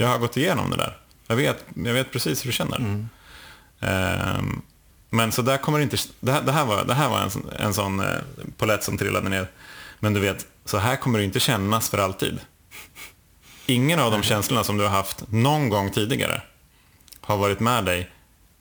Jag 0.00 0.08
har 0.08 0.18
gått 0.18 0.36
igenom 0.36 0.70
det 0.70 0.76
där. 0.76 0.96
Jag 1.26 1.36
vet, 1.36 1.64
jag 1.84 1.92
vet 1.92 2.12
precis 2.12 2.44
hur 2.44 2.48
du 2.48 2.52
känner. 2.52 3.08
Ehm, 3.80 4.62
men 5.10 5.32
så 5.32 5.42
där 5.42 5.58
kommer 5.58 5.78
det 5.78 5.82
inte, 5.84 5.96
det 6.20 6.32
här, 6.32 6.42
det 6.42 6.52
här 6.52 6.64
var, 6.64 6.84
det 6.84 6.94
här 6.94 7.08
var 7.08 7.20
en, 7.20 7.30
en 7.58 7.74
sån 7.74 8.00
eh, 8.00 8.06
polett 8.56 8.84
som 8.84 8.98
trillade 8.98 9.28
ner. 9.28 9.48
Men 10.00 10.14
du 10.14 10.20
vet, 10.20 10.46
så 10.64 10.78
här 10.78 10.96
kommer 10.96 11.18
det 11.18 11.24
inte 11.24 11.40
kännas 11.40 11.88
för 11.88 11.98
alltid. 11.98 12.40
Ingen 13.66 14.00
av 14.00 14.10
de 14.10 14.22
känslorna 14.22 14.64
som 14.64 14.76
du 14.76 14.84
har 14.84 14.90
haft 14.90 15.24
någon 15.28 15.68
gång 15.68 15.90
tidigare 15.90 16.42
har 17.20 17.36
varit 17.36 17.60
med 17.60 17.84
dig 17.84 18.10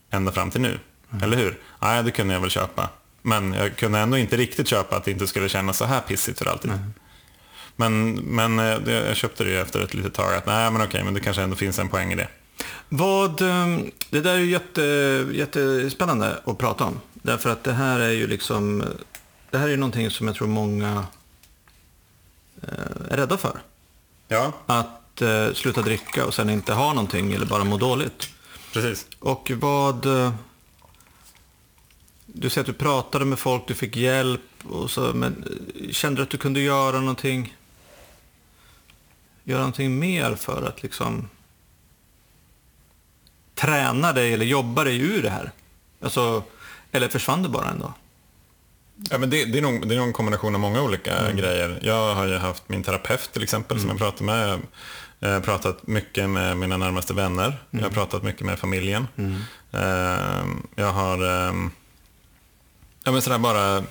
ända 0.09 0.31
fram 0.31 0.51
till 0.51 0.61
nu. 0.61 0.79
Eller 1.23 1.37
hur? 1.37 1.59
Nej, 1.79 2.03
det 2.03 2.11
kunde 2.11 2.33
jag 2.33 2.41
väl 2.41 2.49
köpa. 2.49 2.89
Men 3.21 3.53
jag 3.53 3.75
kunde 3.75 3.99
ändå 3.99 4.17
inte 4.17 4.37
riktigt 4.37 4.67
köpa 4.67 4.95
att 4.97 5.03
det 5.05 5.11
inte 5.11 5.27
skulle 5.27 5.49
kännas 5.49 5.77
så 5.77 5.85
här 5.85 6.01
pissigt 6.01 6.39
för 6.39 6.45
alltid. 6.45 6.71
Men, 7.75 8.13
men 8.13 8.59
eh, 8.59 8.93
jag 8.93 9.15
köpte 9.15 9.43
det 9.43 9.49
ju 9.49 9.59
efter 9.61 9.79
ett 9.83 9.93
litet 9.93 10.13
tag 10.13 10.33
att 10.33 10.45
nej 10.45 10.71
men 10.71 10.81
okej, 10.81 11.03
men 11.03 11.13
det 11.13 11.19
kanske 11.19 11.41
ändå 11.41 11.55
finns 11.55 11.79
en 11.79 11.89
poäng 11.89 12.11
i 12.11 12.15
det. 12.15 12.27
Vad, 12.89 13.41
eh, 13.41 13.77
det 14.09 14.21
där 14.21 14.33
är 14.33 14.37
ju 14.37 14.51
jätte, 14.51 14.81
jättespännande 15.31 16.39
att 16.45 16.57
prata 16.57 16.83
om. 16.83 16.99
Därför 17.13 17.49
att 17.49 17.63
det 17.63 17.73
här 17.73 17.99
är 17.99 18.11
ju 18.11 18.27
liksom, 18.27 18.83
det 19.51 19.57
här 19.57 19.65
är 19.65 19.71
ju 19.71 19.77
någonting 19.77 20.09
som 20.11 20.27
jag 20.27 20.35
tror 20.35 20.47
många 20.47 21.05
eh, 22.61 23.11
är 23.11 23.17
rädda 23.17 23.37
för. 23.37 23.59
Ja, 24.27 24.51
Att 24.65 25.21
eh, 25.21 25.53
sluta 25.53 25.81
dricka 25.81 26.25
och 26.25 26.33
sen 26.33 26.49
inte 26.49 26.73
ha 26.73 26.93
någonting 26.93 27.33
eller 27.33 27.45
bara 27.45 27.63
må 27.63 27.77
dåligt. 27.77 28.29
precis. 28.73 29.05
Och 29.19 29.51
vad... 29.55 30.07
Du 32.25 32.49
säger 32.49 32.61
att 32.63 32.77
du 32.77 32.83
pratade 32.83 33.25
med 33.25 33.39
folk, 33.39 33.67
du 33.67 33.73
fick 33.73 33.95
hjälp 33.95 34.41
och 34.63 34.91
så, 34.91 35.01
men 35.13 35.43
eh, 35.83 35.91
kände 35.91 36.19
du 36.19 36.23
att 36.23 36.29
du 36.29 36.37
kunde 36.37 36.59
göra 36.59 36.99
någonting, 36.99 37.55
göra 39.43 39.59
någonting 39.59 39.99
mer 39.99 40.35
för 40.35 40.63
att 40.67 40.83
liksom 40.83 41.29
träna 43.55 44.13
dig 44.13 44.33
eller 44.33 44.45
jobba 44.45 44.83
dig 44.83 44.97
ur 44.99 45.23
det 45.23 45.29
här? 45.29 45.51
Alltså, 46.01 46.43
eller 46.91 47.07
försvann 47.07 47.43
det 47.43 47.49
bara 47.49 47.69
en 47.69 47.79
dag? 47.79 47.93
Ja, 49.09 49.17
men 49.17 49.29
det, 49.29 49.45
det, 49.45 49.57
är 49.57 49.61
nog, 49.61 49.87
det 49.87 49.95
är 49.95 49.99
nog 49.99 50.07
en 50.07 50.13
kombination 50.13 50.55
av 50.55 50.61
många 50.61 50.81
olika 50.81 51.31
grejer. 51.31 51.79
Jag 51.81 52.15
har 52.15 52.25
ju 52.27 52.35
haft 52.37 52.69
min 52.69 52.83
terapeut 52.83 53.29
till 53.33 53.43
exempel 53.43 53.79
som 53.79 53.89
jag 53.89 53.97
pratar 53.97 54.25
med. 54.25 54.59
Jag 55.19 55.29
har 55.33 55.41
pratat 55.41 55.87
mycket 55.87 56.29
med 56.29 56.57
mina 56.57 56.77
närmaste 56.77 57.13
vänner. 57.13 57.63
Jag 57.71 57.81
har 57.81 57.89
pratat 57.89 58.23
mycket 58.23 58.41
med 58.45 58.59
familjen. 58.59 59.07
Eh, 59.71 60.45
Jag 60.75 60.91
har... 60.91 61.53
Ja, 63.05 63.11
men 63.11 63.21
sådär 63.21 63.37
bara... 63.37 63.83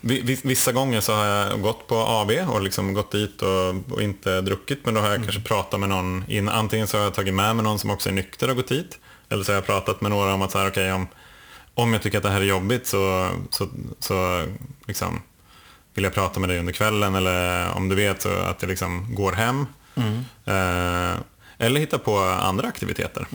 vi- 0.00 0.20
vi- 0.20 0.40
Vissa 0.44 0.72
gånger 0.72 1.00
så 1.00 1.14
har 1.14 1.24
jag 1.24 1.60
gått 1.62 1.86
på 1.86 1.96
AB 1.98 2.30
och 2.48 2.62
liksom 2.62 2.94
gått 2.94 3.12
dit 3.12 3.42
och, 3.42 3.92
och 3.92 4.02
inte 4.02 4.40
druckit. 4.40 4.84
Men 4.84 4.94
då 4.94 5.00
har 5.00 5.10
jag 5.10 5.22
kanske 5.22 5.40
pratat 5.40 5.80
med 5.80 5.88
någon. 5.88 6.24
In, 6.28 6.48
antingen 6.48 6.86
så 6.86 6.96
har 6.96 7.04
jag 7.04 7.14
tagit 7.14 7.34
med 7.34 7.56
mig 7.56 7.64
någon 7.64 7.78
som 7.78 7.90
också 7.90 8.08
är 8.08 8.12
nykter 8.12 8.50
och 8.50 8.56
gått 8.56 8.68
dit. 8.68 8.98
Eller 9.28 9.44
så 9.44 9.52
har 9.52 9.54
jag 9.54 9.66
pratat 9.66 10.00
med 10.00 10.10
några 10.10 10.34
om 10.34 10.42
att 10.42 10.50
så 10.52 10.58
här, 10.58 10.68
okej, 10.68 10.92
om, 10.92 11.06
om 11.74 11.92
jag 11.92 12.02
tycker 12.02 12.18
att 12.18 12.24
det 12.24 12.30
här 12.30 12.40
är 12.40 12.44
jobbigt 12.44 12.86
så, 12.86 13.30
så, 13.50 13.68
så 13.98 14.46
liksom, 14.86 15.22
vill 15.94 16.04
jag 16.04 16.14
prata 16.14 16.40
med 16.40 16.48
dig 16.48 16.58
under 16.58 16.72
kvällen 16.72 17.14
eller 17.14 17.70
om 17.76 17.88
du 17.88 17.94
vet 17.96 18.22
så 18.22 18.28
att 18.32 18.62
jag 18.62 18.68
liksom 18.68 19.14
går 19.14 19.32
hem. 19.32 19.66
Eh, 20.44 21.20
eller 21.58 21.80
hitta 21.80 21.98
på 21.98 22.18
andra 22.18 22.68
aktiviteter. 22.68 23.26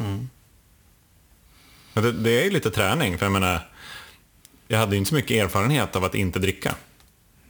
Men 1.93 2.03
det, 2.03 2.11
det 2.11 2.39
är 2.39 2.43
ju 2.43 2.49
lite 2.51 2.71
träning, 2.71 3.17
för 3.17 3.25
jag 3.25 3.33
menar, 3.33 3.69
jag 4.67 4.79
hade 4.79 4.95
ju 4.95 4.97
inte 4.97 5.09
så 5.09 5.15
mycket 5.15 5.43
erfarenhet 5.43 5.95
av 5.95 6.03
att 6.03 6.15
inte 6.15 6.39
dricka. 6.39 6.75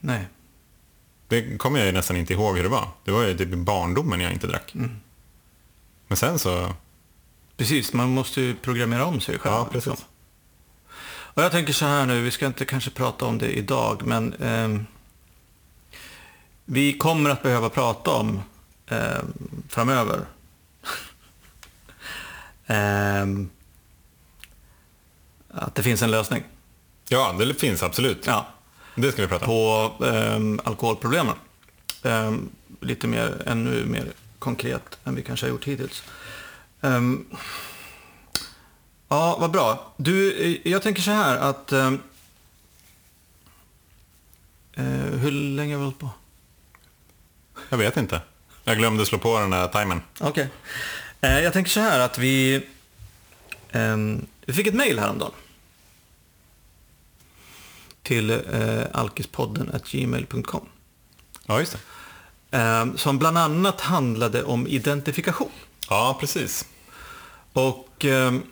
Nej. 0.00 0.26
Det 1.28 1.58
kommer 1.58 1.78
jag 1.78 1.86
ju 1.86 1.92
nästan 1.92 2.16
inte 2.16 2.32
ihåg 2.32 2.56
hur 2.56 2.62
det 2.62 2.68
var. 2.68 2.88
Det 3.04 3.10
var 3.10 3.22
ju 3.22 3.38
typ 3.38 3.52
i 3.52 3.56
barndomen 3.56 4.20
jag 4.20 4.32
inte 4.32 4.46
drack. 4.46 4.72
Men 6.08 6.16
sen 6.16 6.38
så, 6.38 6.72
Precis, 7.56 7.92
man 7.92 8.08
måste 8.10 8.40
ju 8.40 8.54
programmera 8.54 9.04
om 9.04 9.20
sig 9.20 9.38
själv. 9.38 9.54
ja 9.54 9.68
precis. 9.72 9.86
liksom. 9.86 10.06
Och 11.08 11.42
jag 11.42 11.52
tänker 11.52 11.72
så 11.72 11.84
här 11.84 12.06
nu, 12.06 12.22
vi 12.22 12.30
ska 12.30 12.46
inte 12.46 12.64
kanske 12.64 12.90
prata 12.90 13.24
om 13.24 13.38
det 13.38 13.58
idag, 13.58 14.02
men 14.06 14.34
ehm, 14.34 14.86
vi 16.64 16.98
kommer 16.98 17.30
att 17.30 17.42
behöva 17.42 17.68
prata 17.68 18.10
om 18.10 18.40
ehm, 18.86 19.32
framöver. 19.68 20.20
Ehm, 22.66 23.50
att 25.48 25.74
det 25.74 25.82
finns 25.82 26.02
en 26.02 26.10
lösning 26.10 26.42
Ja, 27.08 27.32
det 27.38 27.54
finns 27.54 27.82
absolut. 27.82 28.26
ja, 28.26 28.46
Det 28.94 29.12
ska 29.12 29.22
vi 29.22 29.28
prata 29.28 29.44
om. 29.46 29.50
på 29.98 30.04
ehm, 30.04 30.60
alkoholproblemen. 30.64 31.34
Ehm, 32.02 32.48
lite 32.80 33.06
mer, 33.06 33.42
ännu 33.46 33.84
mer 33.86 34.12
konkret 34.38 34.98
än 35.04 35.14
vi 35.14 35.22
kanske 35.22 35.46
har 35.46 35.50
gjort 35.50 35.64
hittills. 35.64 36.02
Ehm, 36.80 37.26
ja, 39.08 39.36
vad 39.40 39.50
bra. 39.50 39.92
Du, 39.96 40.32
eh, 40.44 40.72
jag 40.72 40.82
tänker 40.82 41.02
så 41.02 41.10
här 41.10 41.36
att... 41.36 41.72
ehm, 41.72 42.00
eh, 44.74 44.84
hur 45.20 45.30
länge 45.30 45.74
har 45.74 45.78
vi 45.78 45.84
hållit 45.84 45.98
på? 45.98 46.10
Jag 47.68 47.78
vet 47.78 47.96
inte. 47.96 48.20
Jag 48.64 48.76
glömde 48.78 49.06
slå 49.06 49.18
på 49.18 49.38
den 49.40 49.50
där 49.50 49.68
timern. 49.68 50.00
Okej. 50.20 50.48
Eh, 51.20 51.40
jag 51.40 51.52
tänker 51.52 51.70
så 51.70 51.80
här 51.80 52.00
att 52.00 52.18
vi... 52.18 52.66
ehm, 53.72 54.26
vi 54.46 54.52
fick 54.52 54.66
ett 54.66 54.74
mejl 54.74 54.98
häromdagen. 54.98 55.32
Till 58.06 58.30
eh, 58.30 58.38
alkispodden 58.92 59.80
gmail.com. 59.90 60.66
Ja, 61.46 61.58
just 61.60 61.76
det. 62.50 62.58
Eh, 62.58 62.86
som 62.96 63.18
bland 63.18 63.38
annat 63.38 63.80
handlade 63.80 64.44
om 64.44 64.66
identifikation. 64.66 65.50
Ja, 65.88 66.16
precis. 66.20 66.64
Och 67.52 68.04
ehm, 68.04 68.42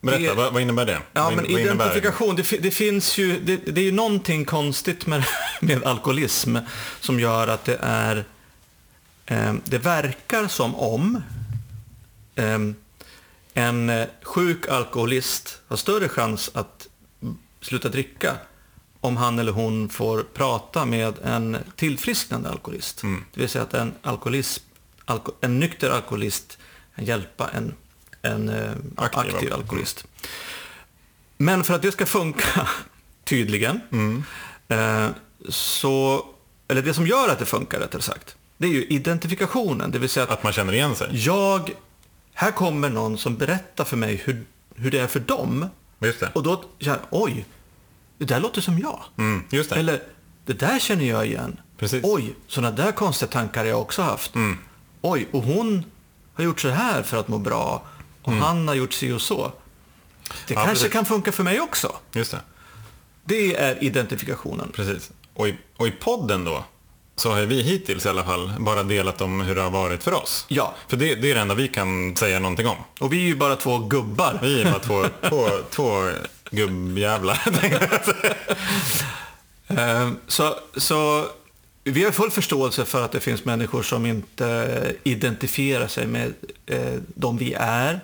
Berätta, 0.00 0.22
Det- 0.22 0.34
vad, 0.34 0.52
vad 0.52 0.62
innebär 0.62 0.86
det? 0.86 1.00
ja, 1.12 1.22
vad, 1.24 1.34
men 1.36 1.52
vad 1.52 1.60
identifikation, 1.60 2.36
det, 2.36 2.62
det 2.62 2.70
finns 2.70 3.18
ju, 3.18 3.40
det, 3.40 3.56
det 3.56 3.80
är 3.80 3.84
ju 3.84 3.92
någonting 3.92 4.44
konstigt 4.44 5.06
med, 5.06 5.24
med 5.60 5.84
alkoholism 5.84 6.56
som 7.00 7.20
gör 7.20 7.48
att 7.48 7.64
det 7.64 7.78
är, 7.82 8.24
ehm, 9.26 9.60
det 9.64 9.78
verkar 9.78 10.48
som 10.48 10.74
om 10.74 11.22
ehm, 12.36 12.74
en 13.54 13.90
eh, 13.90 14.06
sjuk 14.22 14.68
alkoholist 14.68 15.60
har 15.68 15.76
större 15.76 16.08
chans 16.08 16.50
att 16.54 16.88
sluta 17.64 17.88
dricka 17.88 18.36
om 19.00 19.16
han 19.16 19.38
eller 19.38 19.52
hon 19.52 19.88
får 19.88 20.22
prata 20.22 20.84
med 20.84 21.14
en 21.24 21.56
tillfrisknande 21.76 22.48
alkoholist. 22.50 23.02
Det 23.34 23.40
vill 23.40 23.48
säga 23.48 23.62
att 23.64 23.74
en, 23.74 23.94
alkoholism, 24.02 24.64
alko, 25.04 25.32
en 25.40 25.60
nykter 25.60 25.90
alkoholist 25.90 26.58
kan 26.96 27.04
hjälpa 27.04 27.50
en, 27.50 27.74
en 28.22 28.48
eh, 28.48 28.70
Aktiv 28.96 29.20
aktiv, 29.20 29.34
alkoholist. 29.34 29.52
alkoholist. 29.52 30.06
Men 31.36 31.64
för 31.64 31.74
att 31.74 31.82
det 31.82 31.92
ska 31.92 32.06
funka, 32.06 32.68
tydligen, 33.24 33.80
eh, 34.68 35.08
så, 35.48 36.26
eller 36.68 36.82
det 36.82 36.94
som 36.94 37.06
gör 37.06 37.28
att 37.28 37.38
det 37.38 37.46
funkar 37.46 37.80
rättare 37.80 38.02
sagt, 38.02 38.36
det 38.56 38.66
är 38.66 38.70
ju 38.72 38.84
identifikationen. 38.84 39.90
Det 39.90 39.98
vill 39.98 40.08
säga 40.08 40.24
att 40.24 40.30
Att 40.30 40.42
man 40.42 40.52
känner 40.52 40.72
igen 40.72 40.94
sig? 40.94 41.08
jag, 41.12 41.70
här 42.34 42.50
kommer 42.50 42.88
någon 42.90 43.18
som 43.18 43.36
berättar 43.36 43.84
för 43.84 43.96
mig 43.96 44.22
hur, 44.24 44.44
hur 44.74 44.90
det 44.90 44.98
är 44.98 45.06
för 45.06 45.20
dem. 45.20 45.68
Just 45.98 46.20
det. 46.20 46.30
Och 46.34 46.42
då 46.42 46.64
känner 46.78 46.96
jag, 46.98 47.06
oj, 47.22 47.46
det 48.18 48.24
där 48.24 48.40
låter 48.40 48.60
som 48.60 48.78
jag. 48.78 49.02
Mm, 49.18 49.44
just 49.50 49.70
det. 49.70 49.76
Eller, 49.76 50.02
det 50.46 50.52
där 50.52 50.78
känner 50.78 51.04
jag 51.04 51.26
igen. 51.26 51.60
Precis. 51.78 52.00
Oj, 52.04 52.34
sådana 52.48 52.76
där 52.76 52.92
konstiga 52.92 53.30
tankar 53.32 53.60
har 53.60 53.66
jag 53.68 53.80
också 53.80 54.02
haft. 54.02 54.34
Mm. 54.34 54.58
Oj, 55.02 55.28
och 55.32 55.42
hon 55.42 55.84
har 56.34 56.44
gjort 56.44 56.60
så 56.60 56.68
här 56.68 57.02
för 57.02 57.16
att 57.16 57.28
må 57.28 57.38
bra. 57.38 57.82
Och 58.22 58.32
han 58.32 58.68
har 58.68 58.74
gjort 58.74 58.92
si 58.92 59.12
och 59.12 59.22
så. 59.22 59.36
Det 59.36 59.44
Mm. 59.44 59.52
Ja, 60.48 60.54
kanske 60.54 60.72
precis. 60.84 60.92
kan 60.92 61.04
funka 61.04 61.32
för 61.32 61.42
mig 61.42 61.60
också. 61.60 61.96
Just 62.12 62.30
det. 62.30 62.40
Det 63.24 63.56
är 63.56 63.84
identifikationen. 63.84 64.70
Precis. 64.74 65.10
Och 65.34 65.48
i, 65.48 65.58
och 65.76 65.86
i 65.86 65.90
podden 65.90 66.44
då, 66.44 66.64
så 67.16 67.30
har 67.32 67.40
vi 67.42 67.62
hittills 67.62 68.06
i 68.06 68.08
alla 68.08 68.24
fall 68.24 68.52
bara 68.58 68.82
delat 68.82 69.20
om 69.20 69.40
hur 69.40 69.54
det 69.54 69.62
har 69.62 69.70
varit 69.70 70.02
för 70.02 70.12
oss. 70.14 70.46
Ja. 70.48 70.74
För 70.88 70.96
det, 70.96 71.14
det 71.14 71.30
är 71.30 71.34
det 71.34 71.40
enda 71.40 71.54
vi 71.54 71.68
kan 71.68 72.16
säga 72.16 72.38
någonting 72.38 72.66
om. 72.66 72.76
Och 73.00 73.12
vi 73.12 73.16
är 73.22 73.26
ju 73.26 73.36
bara 73.36 73.56
två 73.56 73.78
gubbar. 73.78 74.38
Vi 74.42 74.62
är 74.62 74.64
bara 74.70 74.78
två, 74.80 75.06
två, 75.28 75.48
två 75.70 76.10
gubbjävlar. 76.50 77.40
Eh, 79.68 80.10
Så, 80.26 80.54
så 80.76 81.26
vi 81.84 82.04
har 82.04 82.10
full 82.12 82.30
förståelse 82.30 82.84
för 82.84 83.04
att 83.04 83.12
det 83.12 83.20
finns 83.20 83.44
människor 83.44 83.82
som 83.82 84.06
inte 84.06 84.96
identifierar 85.04 85.86
sig 85.88 86.06
med 86.06 86.34
eh, 86.66 86.94
de 87.14 87.36
vi 87.36 87.54
är, 87.58 88.00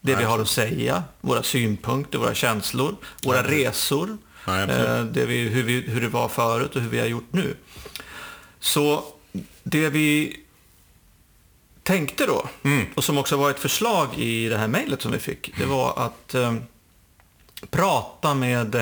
det 0.00 0.12
vi 0.12 0.14
Nej. 0.14 0.24
har 0.24 0.38
att 0.38 0.48
säga, 0.48 1.02
våra 1.20 1.42
synpunkter, 1.42 2.18
våra 2.18 2.34
känslor, 2.34 2.96
våra 3.24 3.42
Nej, 3.42 3.64
resor, 3.64 4.18
Nej, 4.46 4.62
eh, 4.62 5.04
det 5.04 5.26
vi, 5.26 5.38
hur, 5.48 5.62
vi, 5.62 5.80
hur 5.80 6.00
det 6.00 6.08
var 6.08 6.28
förut 6.28 6.76
och 6.76 6.82
hur 6.82 6.90
vi 6.90 6.98
har 6.98 7.06
gjort 7.06 7.28
nu. 7.32 7.54
Så 8.60 9.04
det 9.62 9.88
vi 9.88 10.40
tänkte 11.82 12.26
då, 12.26 12.48
och 12.94 13.04
som 13.04 13.18
också 13.18 13.36
var 13.36 13.50
ett 13.50 13.60
förslag 13.60 14.18
i 14.18 14.48
det 14.48 14.58
här 14.58 14.68
mejlet 14.68 15.02
som 15.02 15.12
vi 15.12 15.18
fick, 15.18 15.58
det 15.58 15.64
var 15.64 15.98
att 15.98 16.34
eh, 16.34 16.54
prata 17.70 18.34
med 18.34 18.74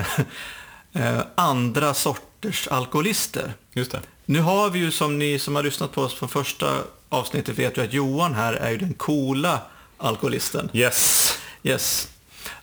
eh, 0.92 1.20
andra 1.34 1.94
sorters 1.94 2.68
alkoholister. 2.68 3.52
Just 3.72 3.92
det. 3.92 4.00
Nu 4.24 4.40
har 4.40 4.70
vi 4.70 4.78
ju, 4.78 4.90
som 4.90 5.18
ni 5.18 5.38
som 5.38 5.56
har 5.56 5.62
lyssnat 5.62 5.92
på 5.92 6.02
oss 6.02 6.14
från 6.14 6.28
första 6.28 6.84
avsnittet 7.08 7.58
vet 7.58 7.76
ju 7.76 7.84
att 7.84 7.92
Johan 7.92 8.34
här 8.34 8.52
är 8.52 8.70
ju 8.70 8.76
den 8.76 8.94
coola 8.94 9.60
alkoholisten. 9.96 10.70
Yes. 10.72 11.32
Yes. 11.62 12.08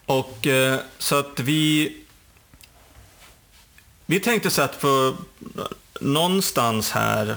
Och 0.05 0.47
eh, 0.47 0.79
så 0.97 1.15
att 1.15 1.39
vi... 1.39 1.97
Vi 4.05 4.19
tänkte 4.19 4.49
så 4.49 4.61
att 4.61 4.81
på 4.81 5.15
någonstans 6.01 6.91
här, 6.91 7.35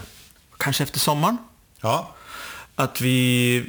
kanske 0.57 0.83
efter 0.83 0.99
sommaren, 0.99 1.37
Ja. 1.81 2.15
att 2.75 3.01
vi, 3.01 3.59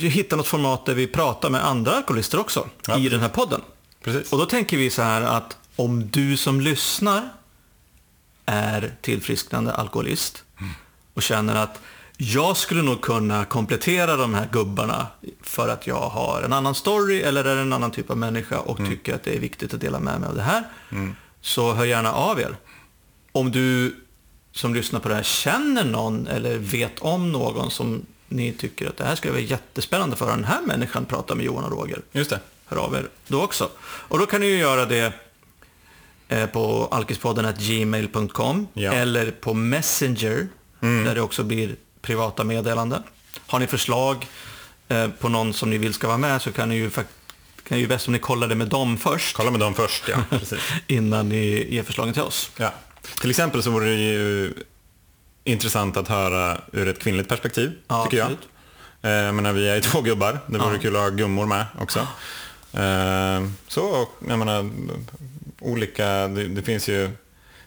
vi 0.00 0.08
hittar 0.08 0.36
något 0.36 0.46
format 0.46 0.86
där 0.86 0.94
vi 0.94 1.06
pratar 1.06 1.50
med 1.50 1.64
andra 1.66 1.92
alkoholister 1.92 2.40
också 2.40 2.68
Ja, 2.86 2.98
i 2.98 3.08
den 3.08 3.20
här 3.20 3.28
podden. 3.28 3.60
Precis. 4.04 4.32
Och 4.32 4.38
då 4.38 4.46
tänker 4.46 4.76
vi 4.76 4.90
så 4.90 5.02
här 5.02 5.22
att 5.22 5.56
om 5.76 6.10
du 6.10 6.36
som 6.36 6.60
lyssnar 6.60 7.28
är 8.46 8.94
tillfrisknande 9.00 9.72
alkoholist 9.72 10.44
och 11.14 11.22
känner 11.22 11.54
att 11.56 11.80
jag 12.16 12.56
skulle 12.56 12.82
nog 12.82 13.00
kunna 13.00 13.44
komplettera 13.44 14.16
de 14.16 14.34
här 14.34 14.48
gubbarna 14.52 15.06
för 15.42 15.68
att 15.68 15.86
jag 15.86 16.08
har 16.08 16.42
en 16.42 16.52
annan 16.52 16.74
story 16.74 17.20
eller 17.20 17.44
är 17.44 17.56
en 17.56 17.72
annan 17.72 17.90
typ 17.90 18.10
av 18.10 18.16
människa 18.16 18.58
och 18.58 18.76
tycker 18.76 19.14
att 19.14 19.24
det 19.24 19.36
är 19.36 19.40
viktigt 19.40 19.74
att 19.74 19.80
dela 19.80 20.00
med 20.00 20.20
mig 20.20 20.28
av 20.28 20.34
det 20.34 20.42
här. 20.42 20.64
Så 21.40 21.72
hör 21.72 21.84
gärna 21.84 22.12
av 22.12 22.40
er. 22.40 22.56
Om 23.32 23.50
du 23.52 23.96
som 24.52 24.74
lyssnar 24.74 25.00
på 25.00 25.08
det 25.08 25.14
här 25.14 25.22
känner 25.22 25.84
någon 25.84 26.26
eller 26.26 26.56
vet 26.58 26.98
om 26.98 27.32
någon 27.32 27.70
som 27.70 28.06
ni 28.28 28.52
tycker 28.52 28.88
att 28.88 28.96
det 28.96 29.04
här 29.04 29.14
skulle 29.16 29.32
vara 29.32 29.42
jättespännande 29.42 30.16
för 30.16 30.26
den 30.30 30.44
här 30.44 30.60
människan 30.62 31.04
prata 31.04 31.34
med 31.34 31.44
Johan 31.46 31.64
och 31.64 31.70
Roger 31.70 32.00
Just 32.12 32.30
det. 32.30 32.40
hör 32.66 32.76
av 32.76 32.94
er 32.94 33.08
då 33.28 33.42
också. 33.42 33.70
Och 33.82 34.18
då 34.18 34.26
kan 34.26 34.40
ni 34.40 34.46
ju 34.46 34.56
göra 34.58 34.86
det 34.86 35.12
eh, 36.28 36.46
på 36.46 36.88
alkispodden 36.90 37.54
gmail.com 37.58 38.66
Ja. 38.72 38.92
eller 38.92 39.30
på 39.30 39.54
Messenger 39.54 40.48
där 40.80 41.14
det 41.14 41.20
också 41.20 41.42
blir 41.42 41.76
privata 42.02 42.44
meddelanden. 42.44 43.02
Har 43.46 43.58
ni 43.58 43.66
förslag 43.66 44.26
eh, 44.88 45.08
på 45.08 45.28
någon 45.28 45.52
som 45.52 45.70
ni 45.70 45.78
vill 45.78 45.94
ska 45.94 46.06
vara 46.06 46.18
med 46.18 46.42
så 46.42 46.52
kan 46.52 46.68
ni 46.68 46.74
ju 46.74 46.88
fak- 46.88 47.04
kan 47.68 47.78
ju 47.78 47.86
bäst 47.86 48.06
om 48.08 48.12
ni 48.12 48.18
kollar 48.18 48.48
det 48.48 48.54
med 48.54 48.68
dem 48.68 48.98
först 48.98 49.36
Kolla 49.36 49.50
med 49.50 49.60
dem 49.60 49.74
först, 49.74 50.08
ja. 50.08 50.38
Innan 50.86 51.28
ni 51.28 51.66
ger 51.74 51.82
förslagen 51.82 52.12
till 52.14 52.22
oss. 52.22 52.50
Ja. 52.56 52.72
Till 53.20 53.30
exempel 53.30 53.62
så 53.62 53.70
vore 53.70 53.84
det 53.90 53.94
ju 53.96 54.54
intressant 55.44 55.96
att 55.96 56.08
höra 56.08 56.60
ur 56.72 56.88
ett 56.88 56.98
kvinnligt 56.98 57.28
perspektiv, 57.28 57.72
Ja, 57.88 58.04
tycker 58.04 58.16
jag. 58.16 58.24
absolut. 58.24 58.48
Eh, 59.02 59.10
Jag 59.10 59.34
menar, 59.34 59.52
vi 59.52 59.68
är 59.68 59.74
ju 59.74 59.80
två 59.80 60.00
gubbar. 60.00 60.38
Det 60.46 60.58
vore 60.58 60.74
Ja. 60.74 60.80
kul 60.80 60.96
att 60.96 61.02
ha 61.02 61.08
gummor 61.08 61.46
med 61.46 61.66
också. 61.80 61.98
Eh, 62.72 63.48
Så, 63.68 63.82
och 64.02 64.14
jag 64.28 64.38
menar, 64.38 64.70
olika, 65.60 66.28
det, 66.28 66.48
det 66.48 66.62
finns 66.62 66.88
ju 66.88 67.06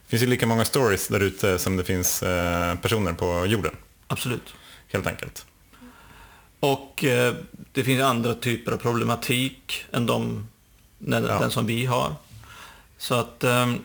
det 0.05 0.09
finns 0.17 0.23
ju 0.23 0.27
lika 0.27 0.47
många 0.47 0.65
stories 0.65 1.07
där 1.07 1.19
ute 1.19 1.59
som 1.59 1.77
det 1.77 1.83
finns 1.83 2.23
eh, 2.23 2.75
personer 2.75 3.13
på 3.13 3.45
jorden, 3.45 3.75
Absolut. 4.07 4.53
helt 4.87 5.07
enkelt. 5.07 5.45
Och 6.59 7.03
eh, 7.03 7.33
det 7.71 7.83
finns 7.83 8.01
andra 8.03 8.33
typer 8.33 8.71
av 8.71 8.77
problematik 8.77 9.85
än 9.91 10.05
de, 10.05 10.47
den, 10.97 11.25
Ja. 11.25 11.39
den 11.39 11.51
som 11.51 11.65
vi 11.65 11.85
har. 11.85 12.15
Så 12.97 13.15
att 13.15 13.43
ehm, 13.43 13.79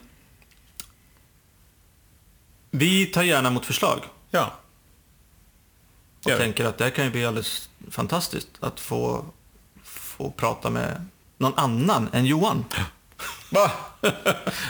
vi 2.70 3.06
tar 3.06 3.22
gärna 3.22 3.48
emot 3.48 3.66
förslag 3.66 4.00
Ja. 4.30 4.52
och 6.24 6.30
vi. 6.30 6.36
tänker 6.36 6.64
att 6.64 6.78
det 6.78 6.84
här 6.84 6.90
kan 6.90 7.04
ju 7.04 7.10
bli 7.10 7.26
alldeles 7.26 7.68
fantastiskt 7.90 8.48
att 8.60 8.80
få, 8.80 9.24
få 9.84 10.30
prata 10.30 10.70
med 10.70 11.06
någon 11.36 11.54
annan 11.56 12.08
än 12.12 12.26
Johan. 12.26 12.64
Va? 13.50 13.70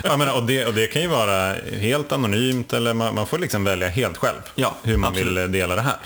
jag 0.05 0.19
menar, 0.19 0.35
och, 0.37 0.47
det, 0.47 0.67
och 0.67 0.75
det 0.75 0.87
kan 0.87 1.03
ju 1.03 1.09
vara 1.09 1.55
helt 1.55 2.13
anonymt 2.13 2.73
eller 2.73 2.95
man, 2.95 3.15
man 3.15 3.27
får 3.27 3.39
liksom 3.39 3.65
välja 3.65 3.89
helt 3.89 4.17
själv 4.17 4.41
Ja, 4.55 4.75
hur 4.83 4.97
man 4.97 5.09
absolut. 5.09 5.29
Mm. 5.33 5.43
vill 5.43 5.53
dela 5.61 5.75
det 5.75 5.83
här. 5.83 5.99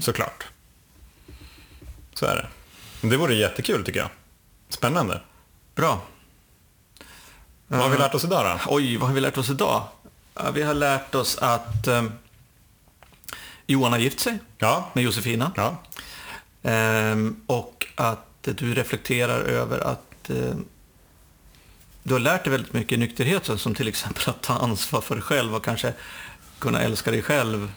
Såklart. 0.00 0.44
Så 2.14 2.26
är 2.26 2.36
det. 2.36 3.08
Det 3.08 3.16
vore 3.16 3.34
jättekul 3.34 3.84
tycker 3.84 4.00
jag. 4.00 4.08
Spännande. 4.68 5.20
Bra. 5.74 6.00
Vad 7.66 7.80
har 7.80 7.88
vi 7.88 7.98
lärt 7.98 8.14
oss 8.14 8.24
idag 8.24 8.58
då? 8.66 8.74
Oj, 8.74 8.96
vad 8.96 9.08
har 9.08 9.14
vi 9.14 9.20
lärt 9.20 9.38
oss 9.38 9.50
idag? 9.50 9.82
Vi 10.54 10.62
har 10.62 10.74
lärt 10.74 11.14
oss 11.14 11.38
att 11.38 11.86
ehm, 11.86 12.12
Johan 13.66 13.92
har 13.92 13.98
gift 13.98 14.20
sig 14.20 14.38
Ja. 14.58 14.90
med 14.92 15.04
Josefina. 15.04 15.52
Ja. 15.56 15.76
Ehm, 16.62 17.40
och 17.46 17.86
att 17.94 18.26
du 18.42 18.74
reflekterar 18.74 19.40
över 19.40 19.78
att 19.78 20.30
ehm, 20.30 20.64
du 22.02 22.12
har 22.12 22.20
lärt 22.20 22.44
dig 22.44 22.50
väldigt 22.50 22.72
mycket 22.72 22.92
i 22.92 22.96
nykterheten, 22.96 23.58
som 23.58 23.74
till 23.74 23.88
exempel 23.88 24.22
att 24.30 24.42
ta 24.42 24.54
ansvar 24.54 25.00
för 25.00 25.14
dig 25.14 25.22
själv 25.24 25.54
och 25.54 25.64
kanske 25.64 25.92
kunna 26.58 26.80
älska 26.80 27.10
dig 27.10 27.22
själv 27.22 27.72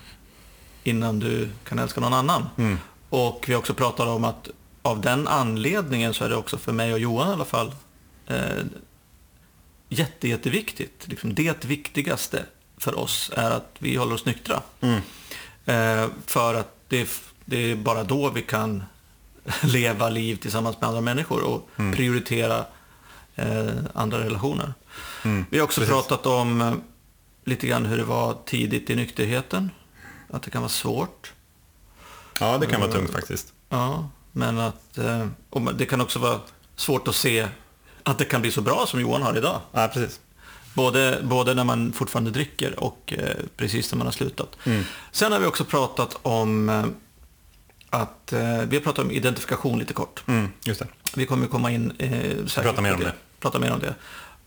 innan 0.84 1.19
du 1.19 1.49
kan 1.63 1.80
älska 1.80 2.02
någon 2.02 2.13
annan. 2.13 2.49
Och 3.10 3.43
vi 3.47 3.54
har 3.54 3.60
också 3.60 3.73
pratat 3.73 4.08
om 4.08 4.23
att 4.23 4.49
av 4.82 5.02
den 5.02 5.28
anledningen 5.28 6.13
så 6.13 6.26
är 6.26 6.30
det 6.30 6.36
också 6.36 6.58
för 6.58 6.71
mig 6.71 6.93
och 6.93 6.99
Johan 6.99 7.30
i 7.30 7.34
alla 7.34 7.45
fall 7.45 7.71
eh, 8.28 8.38
jätte, 9.94 10.28
jätteviktigt. 10.28 11.08
Liksom 11.08 11.36
det 11.36 11.66
viktigaste 11.66 12.46
för 12.78 13.00
oss 13.00 13.32
är 13.36 13.52
att 13.52 13.76
vi 13.80 13.96
håller 13.96 14.16
oss 14.16 14.26
nyktra. 14.26 14.62
Eh, 15.66 16.08
för 16.26 16.54
att 16.54 16.76
det, 16.88 17.10
det 17.46 17.72
är 17.72 17.76
bara 17.76 18.04
då 18.04 18.30
vi 18.30 18.42
kan 18.42 18.84
leva 19.64 20.10
liv 20.10 20.36
tillsammans 20.36 20.82
med 20.82 20.88
andra 20.88 21.02
människor 21.02 21.44
och 21.44 21.70
prioritera 21.76 22.66
eh, 23.36 23.68
andra 23.94 24.20
relationer. 24.20 24.74
Vi 25.50 25.58
har 25.58 25.66
också 25.66 25.82
precis. 25.82 25.94
pratat 25.94 26.26
om 26.26 26.62
eh, 26.62 26.74
lite 27.44 27.68
grann 27.68 27.86
hur 27.86 27.98
det 27.98 28.04
var 28.04 28.38
tidigt 28.46 28.90
i 28.90 28.96
nykterheten. 28.96 29.72
Att 30.30 30.44
det 30.44 30.52
kan 30.52 30.62
vara 30.62 30.70
svårt. 30.70 31.34
ja, 32.40 32.58
det 32.58 32.66
kan 32.66 32.82
vara 32.82 32.92
tungt 32.92 33.12
faktiskt. 33.12 33.54
Ja, 33.70 34.10
men 34.32 34.60
att 34.60 34.98
eh, 34.98 35.28
och 35.50 35.76
det 35.76 35.86
kan 35.86 36.02
också 36.02 36.20
vara 36.20 36.40
svårt 36.76 37.08
att 37.08 37.16
se 37.16 37.48
att 38.04 38.18
det 38.18 38.26
kan 38.26 38.42
bli 38.42 38.52
så 38.52 38.62
bra 38.62 38.86
som 38.88 39.02
Johan 39.02 39.22
har 39.22 39.38
idag. 39.38 39.62
Ja, 39.72 39.88
precis. 39.94 40.20
Både, 40.74 41.20
både 41.24 41.54
när 41.54 41.63
man 41.63 41.94
fortfarande 41.94 42.32
dricker 42.32 42.80
och 42.80 43.13
eh, 43.18 43.36
precis 43.58 43.92
när 43.92 43.98
man 43.98 44.08
har 44.08 44.12
slutat. 44.12 44.58
Sen 45.12 45.32
har 45.32 45.39
vi 45.39 45.46
också 45.46 45.66
pratat 45.66 46.18
om 46.22 46.70
eh, 46.70 46.86
att 47.89 48.34
eh, 48.34 48.62
vi 48.62 48.76
har 48.76 48.84
pratat 48.84 49.06
om 49.06 49.12
identifikation 49.12 49.80
lite 49.80 49.94
kort. 49.94 50.24
Mm, 50.28 50.50
just 50.63 50.80
det. 50.80 50.88
Vi 51.16 51.26
kommer 51.26 51.48
komma 51.48 51.72
in 51.72 51.94
eh, 51.98 52.10
säkert 52.46 52.63
Prata 52.63 52.82
mer 52.82 52.94
om 52.94 53.00
det. 53.00 53.13
Prata 53.39 53.60
mer 53.60 53.72
om 53.72 53.80
det. 53.80 53.96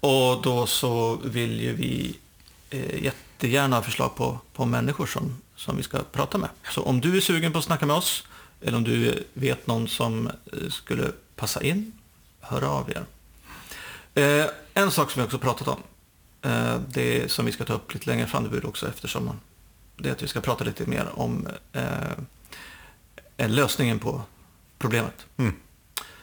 Och 0.01 0.43
då 0.43 0.67
så 0.67 1.19
vill 1.25 1.61
ju 1.61 1.73
vi 1.73 2.17
eh, 2.71 3.05
jättegärna 3.05 3.77
ha 3.77 3.83
förslag 3.83 4.17
på, 4.17 4.39
på 4.53 4.65
människor 4.65 5.07
som, 5.07 5.37
som 5.57 5.77
vi 5.77 5.83
ska 5.83 5.99
prata 6.13 6.39
med. 6.39 6.49
Så 6.71 6.83
om 6.83 7.01
du 7.01 7.17
är 7.17 7.21
sugen 7.21 7.53
på 7.53 7.59
att 7.59 7.65
snacka 7.65 7.87
med 7.87 7.97
oss 7.97 8.25
eller 8.61 8.77
om 8.77 8.85
du 8.85 9.25
vet 9.33 9.67
någon 9.67 9.89
som 9.89 10.27
eh, 10.27 10.69
skulle 10.71 11.13
passa 11.37 11.63
in, 11.63 11.93
hör 12.41 12.63
av 12.63 12.91
er. 12.91 13.05
Eh, 14.17 14.47
en 14.75 14.91
sak 14.91 15.11
som 15.11 15.23
vi 15.23 15.27
också 15.27 15.39
pratat 15.39 15.69
om, 15.69 15.83
eh, 16.43 16.81
det 16.89 17.33
som 17.33 17.47
vi 17.47 17.53
ska 17.53 17.65
ta 17.65 17.73
upp 17.73 17.95
lite 17.95 18.11
längre 18.11 18.27
fram, 18.27 18.45
det 18.45 18.49
blir 18.49 18.67
också 18.67 18.89
efter 18.89 19.09
sommaren, 19.09 19.41
det 19.97 20.09
är 20.09 20.13
att 20.13 20.23
vi 20.23 20.29
ska 20.29 20.41
prata 20.41 20.65
lite 20.65 20.87
mer 20.87 21.09
om 21.15 21.49
eh, 21.73 23.49
lösningen 23.49 23.99
på 23.99 24.23
problemet. 24.79 25.27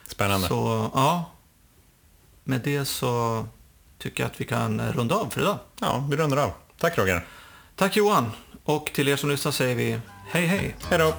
Spännande. 0.08 0.48
Så 0.48 0.92
ja, 0.94 1.32
med 2.44 2.62
det 2.62 2.86
så 2.86 3.46
tycker 3.98 4.24
jag 4.24 4.32
att 4.32 4.42
vi 4.42 4.46
kan 4.46 4.92
runda 4.92 5.16
av 5.16 5.30
för 5.30 5.42
idag. 5.42 5.60
Ja, 5.80 6.08
vi 6.10 6.18
rundar 6.18 6.38
av. 6.38 6.52
Tack 6.78 6.98
Roger. 6.98 7.26
Tack 7.76 7.96
Johan, 7.96 8.32
och 8.64 8.92
till 8.94 9.08
er 9.08 9.16
som 9.16 9.30
lyssnar 9.30 9.52
säger 9.52 9.76
vi 9.76 10.00
hej 10.32 10.46
hej. 10.46 10.76
Hej 10.90 11.00
då. 11.00 11.14